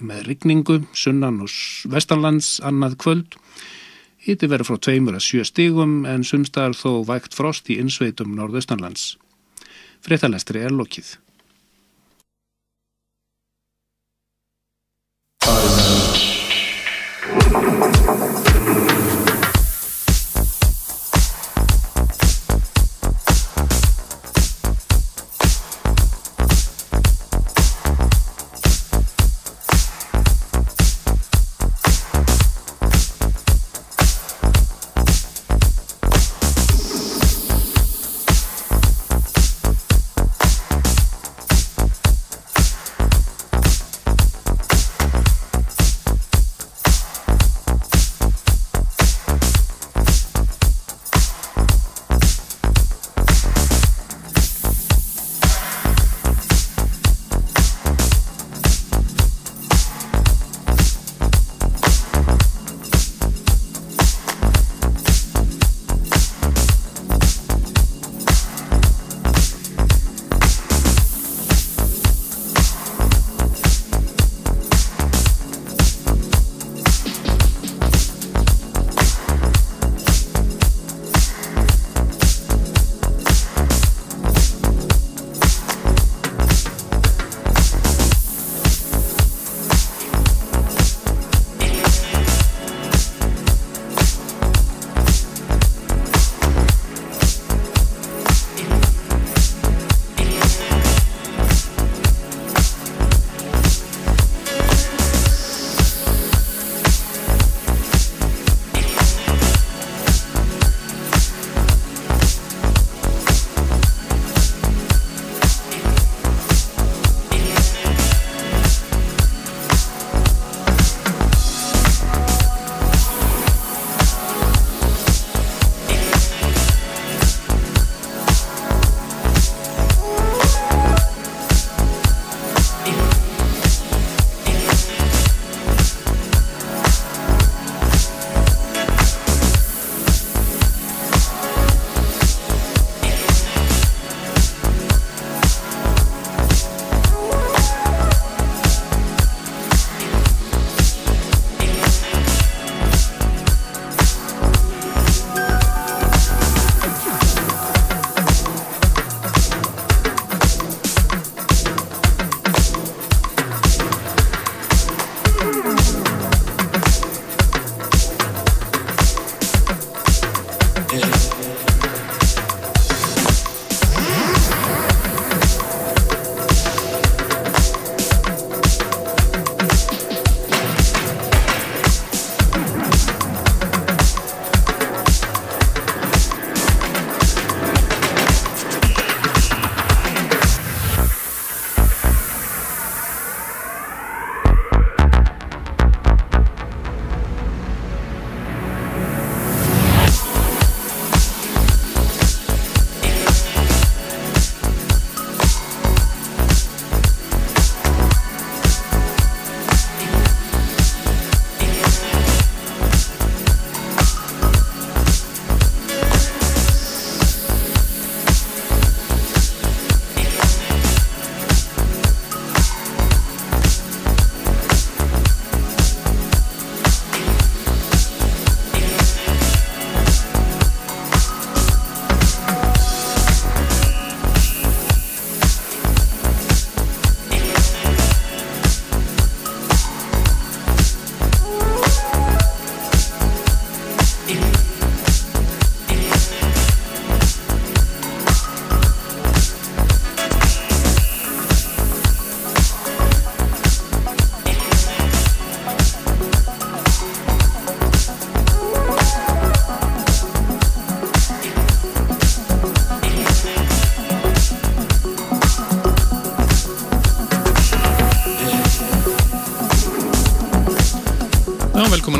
[0.00, 1.52] með rigningu sunnan og
[1.92, 3.36] vestanlands annað kvöld.
[4.24, 9.18] Hiti verður frá 2 að 7 stigum en sumstaðar þó vægt frost í innsveitum norðaustanlands.
[10.04, 11.14] Fréttalestri er lokið.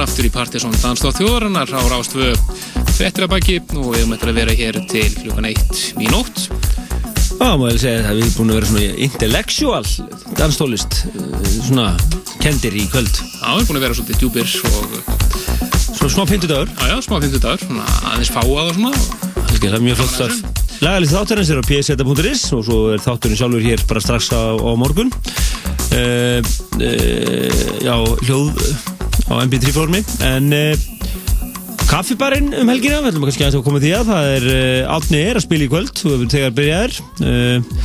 [0.05, 2.33] Aftur í Partiðsson Danstáð þjóðarinnar á Rástvö
[2.95, 6.45] Frettir að baki og við eftir að vera hér til klukkan eitt í nótt.
[7.41, 9.83] Já, maður segja að við erum búin að vera svona intellectual
[10.39, 11.01] danstólist
[11.57, 11.89] svona
[12.43, 13.11] kendir í kvöld.
[13.11, 15.13] Já, við erum búin að vera svolítið djúpir og
[15.95, 19.05] Svona smá fyndudagur Já, já, smá fyndudagur, svona aðeins fáað og svona.
[19.55, 23.65] Það er mjög flott starf Lagalið þáttarins er á pseta.is og svo er þátturinn sjálfur
[23.65, 25.15] hér bara strax á, á morgun.
[25.95, 26.43] Uh,
[26.83, 27.95] uh, Já,
[28.27, 28.94] hljóð
[29.31, 30.85] á MP3 formi en uh,
[31.89, 35.39] Kaffibarinn um helgina, við ætlum kannski að koma því að það er uh, Átni er
[35.39, 36.03] að spila í kvöld
[36.33, 36.99] þegar byrjaðir
[37.29, 37.79] uh,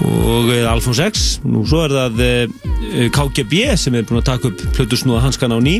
[0.00, 1.24] og Alfons X.
[1.44, 2.20] Nú svo er það
[3.12, 5.74] KGB sem er búin að taka upp plötusnúða hanskan á ný.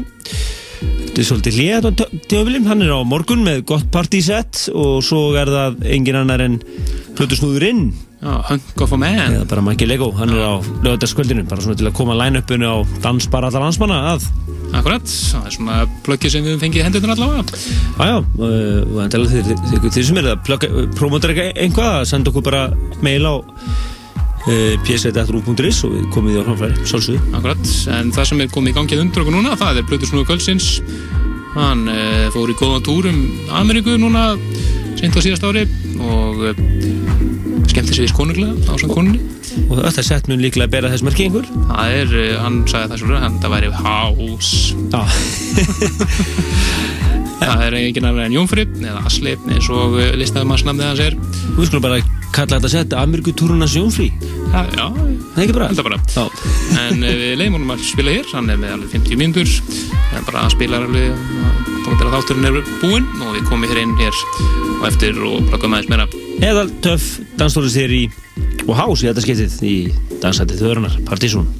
[0.80, 5.48] Þetta er svolítið þetta tímabilim, hann er á morgun með gott partysett og svo er
[5.50, 6.60] það engin annar en
[7.16, 7.88] plötusnúðurinn
[8.20, 9.16] Já, Hunk of a Man.
[9.16, 12.76] Eða bara Maggi Lego, hann er á lögadaskvöldinu bara svona til að koma line-upinu á
[13.00, 14.26] dansbar allar landsmanna að
[14.70, 17.60] Akkurat, það er svona plöggið sem við höfum fengið hendunar allavega.
[17.98, 22.62] Jájá, og endilega þeir, þeir, þeir sem eru að plugga- promóta eitthvað senda okkur bara
[23.02, 27.32] mail á uh, psv.ru.is og við komum því á framfæri, sálsögðu.
[27.40, 30.28] Akkurat, en það sem er komið í gangið undir okkur núna, það er Plötur Snúðu
[30.30, 30.70] Kvöldsins.
[31.56, 33.20] Hann uh, fór í góðan túr um
[33.58, 34.30] Ameríku núna
[35.00, 35.66] seint á síðast ári
[35.98, 36.64] og uh,
[37.66, 41.06] skemmti sig við konunglega á svona konunni Og þetta sett mun líklega að bera þess
[41.06, 41.48] merki einhver?
[41.70, 44.50] Það er, uh, hann sagði það hann það væri hás.
[44.90, 45.00] Já.
[47.40, 51.16] Það er engin annar en Jónfrið eða Asli eins og uh, listaðumannsnafnið hans er.
[51.56, 52.02] Við skulum bara
[52.34, 54.10] kalla þetta sett Amirgutúruna sjónfrí
[54.52, 55.70] Já, já Það er ekki bara?
[55.72, 55.98] Að bara.
[56.84, 59.58] En uh, við leiðum honum að spila hér, hann er með alveg 50 mínútur.
[60.10, 61.69] En bara að spila alveg
[62.00, 64.20] þá er þátturinn er búinn og við komum hér inn hér
[64.78, 66.06] og eftir og plöggum aðeins meira
[66.40, 66.70] Eðal
[67.76, 68.04] hér í
[68.64, 69.74] og hás í þetta skiptið í
[70.22, 71.50] dansætið þörunar, Partísún.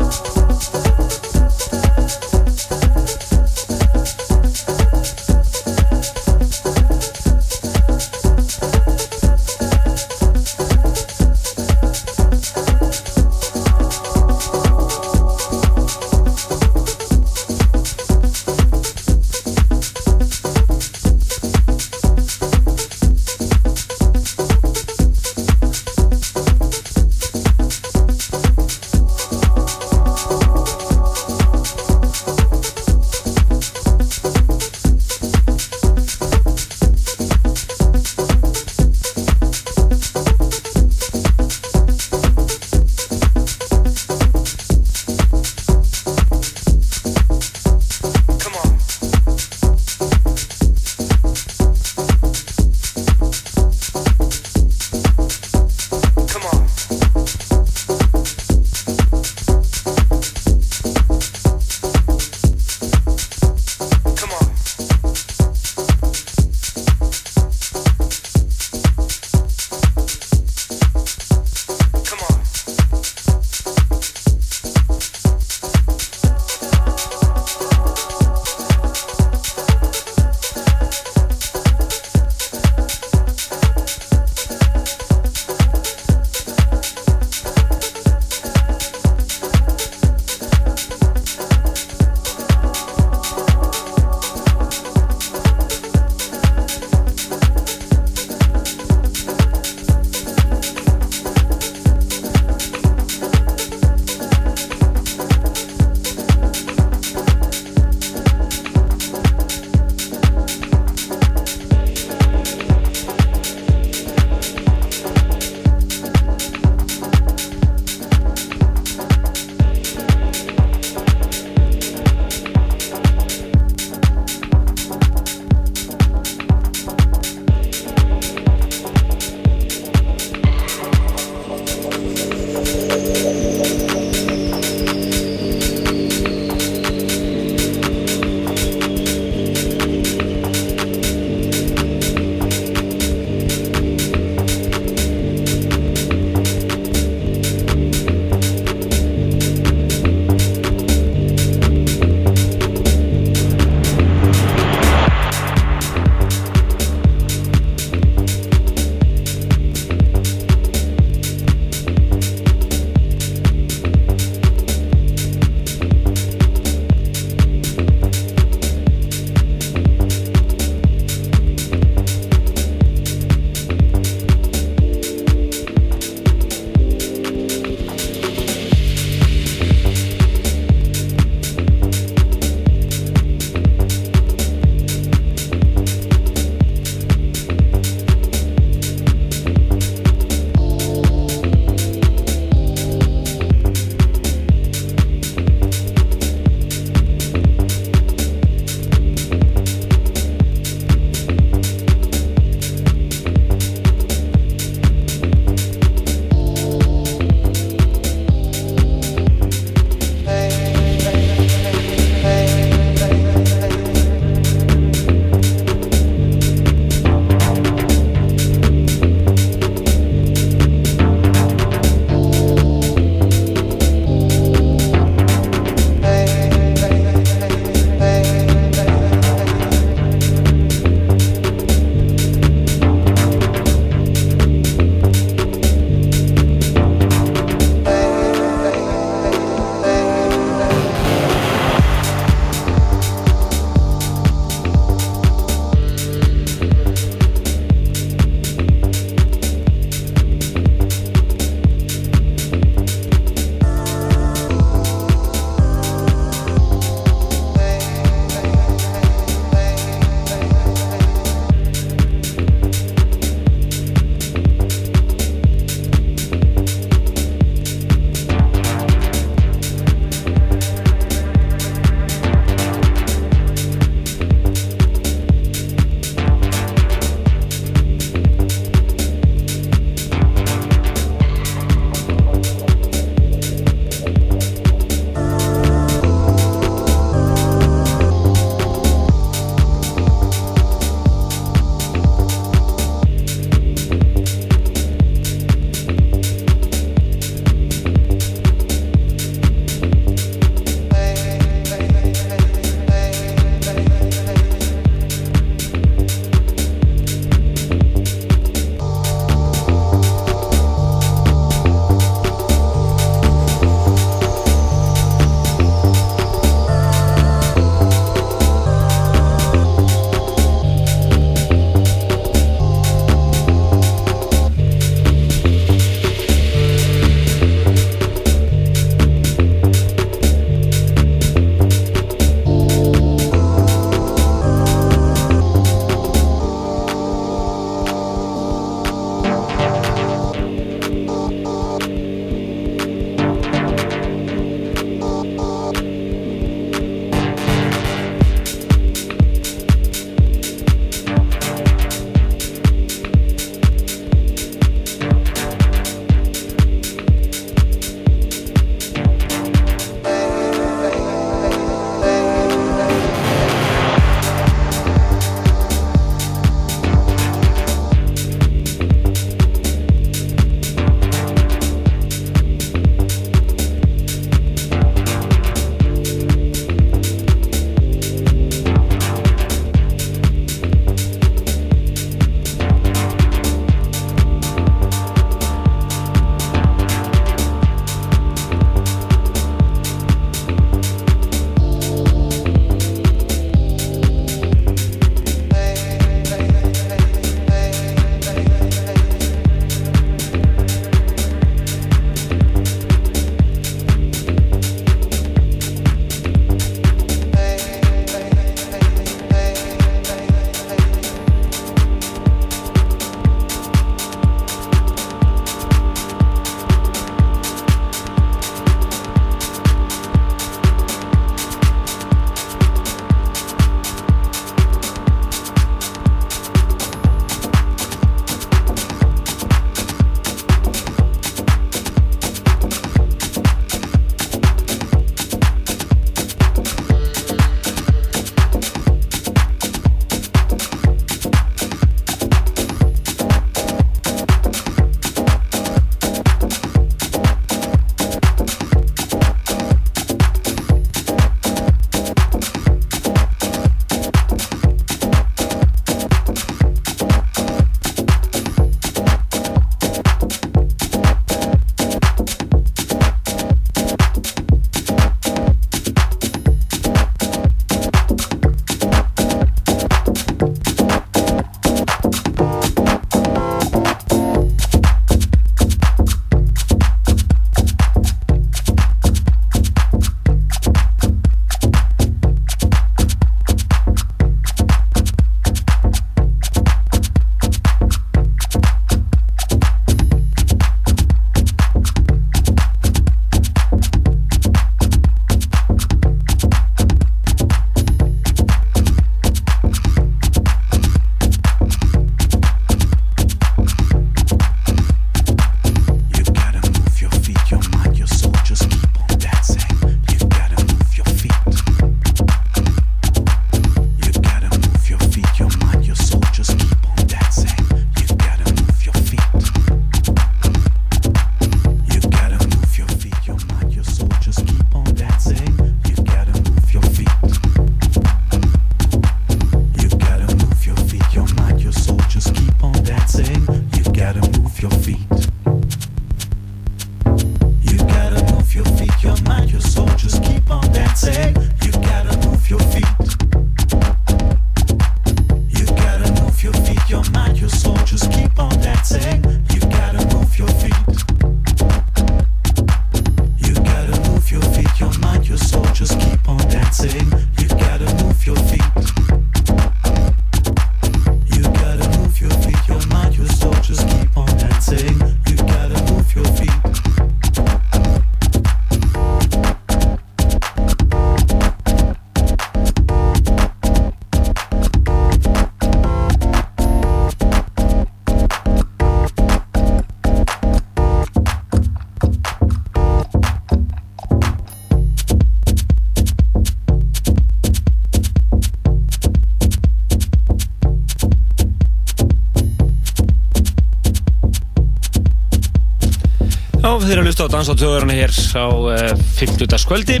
[597.14, 598.90] Hlusta á Dans á töðurinn hér á uh,
[599.22, 599.46] 50.
[599.62, 600.00] skvöldi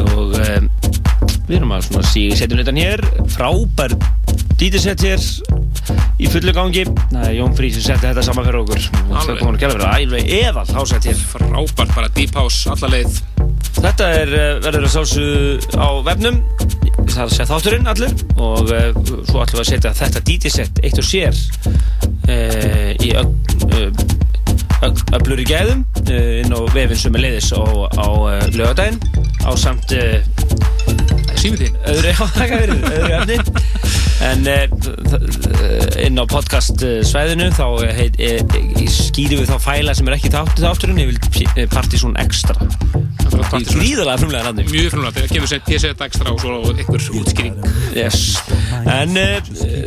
[0.00, 0.62] og uh,
[1.44, 3.02] við erum að setjum hlutan hér.
[3.28, 3.92] Frábær
[4.56, 5.20] dítisett hér
[6.16, 6.86] í fullu gangi.
[7.12, 8.80] Það er Jón Frís sem setti þetta saman fyrir okkur.
[9.10, 11.20] Það kom hann að gera fyrir æfleg eðal hásett hér.
[11.34, 13.20] Frábært bara deep house alla leið.
[13.82, 15.28] Þetta er uh, verður að sálsu
[15.76, 16.40] á vefnum.
[17.04, 21.02] Það er að setja þátturinn allir og svo ætlum við að setja þetta dítisett eitt
[21.02, 21.36] og sér
[23.04, 29.00] í öll öflur í gæðum inn á vefinn sem er leiðis á, á uh, lögadaginn
[29.44, 30.20] á samt uh,
[31.40, 33.38] símiðin öðru, fyrir, öðru efni.
[34.24, 34.46] En
[36.00, 40.30] inn á podcast svæðinu þá heit, e, e, skýrum við þá fæla sem er ekki
[40.32, 42.56] þáttu þátturinn ég vil Partizón Extra.
[43.34, 47.58] Gríðalega frumlega nafni mjög frumlega, kemur sér TSET ekstra og svo einhver útskýring.
[47.98, 48.38] Yes.
[48.86, 49.18] en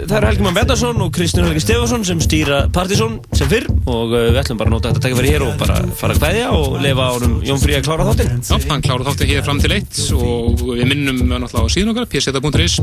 [0.07, 4.13] það eru Helgi Mann Bendarsson og Kristján Helgi Stefansson sem stýra Partizón sem fyrr og
[4.13, 6.77] uh, við ætlum bara að nota þetta tækifæri hér og bara fara að kveðja og
[6.83, 9.99] lefa ánum Jón Frí að klára þáttinn Já, hann klára þáttinn hér fram til eitt
[10.15, 12.77] og við minnum náttúrulega á síðan okkar pseta.is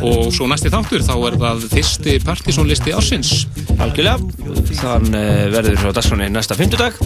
[0.00, 3.34] og svo næsti þáttur þá er það fyrsti Partizón listi ásins
[3.76, 4.18] Algjörlega,
[4.80, 6.98] þann uh, verður á dagskráni næsta fymtudag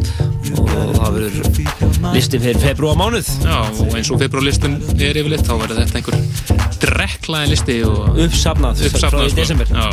[0.57, 5.55] og það verður listin fyrir februar mánuð Já, og eins og februarlistin er yfirleitt þá
[5.61, 6.30] verður þetta einhver
[6.85, 9.75] drekklaði listi og uppsafnað, uppsafnað frá í desember.
[9.75, 9.89] Já,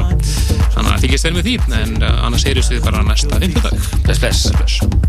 [0.76, 4.24] þannig að þykist þeir með því en uh, annars heyrjumst við bara næsta fymtudag Bless,
[4.24, 5.07] bless,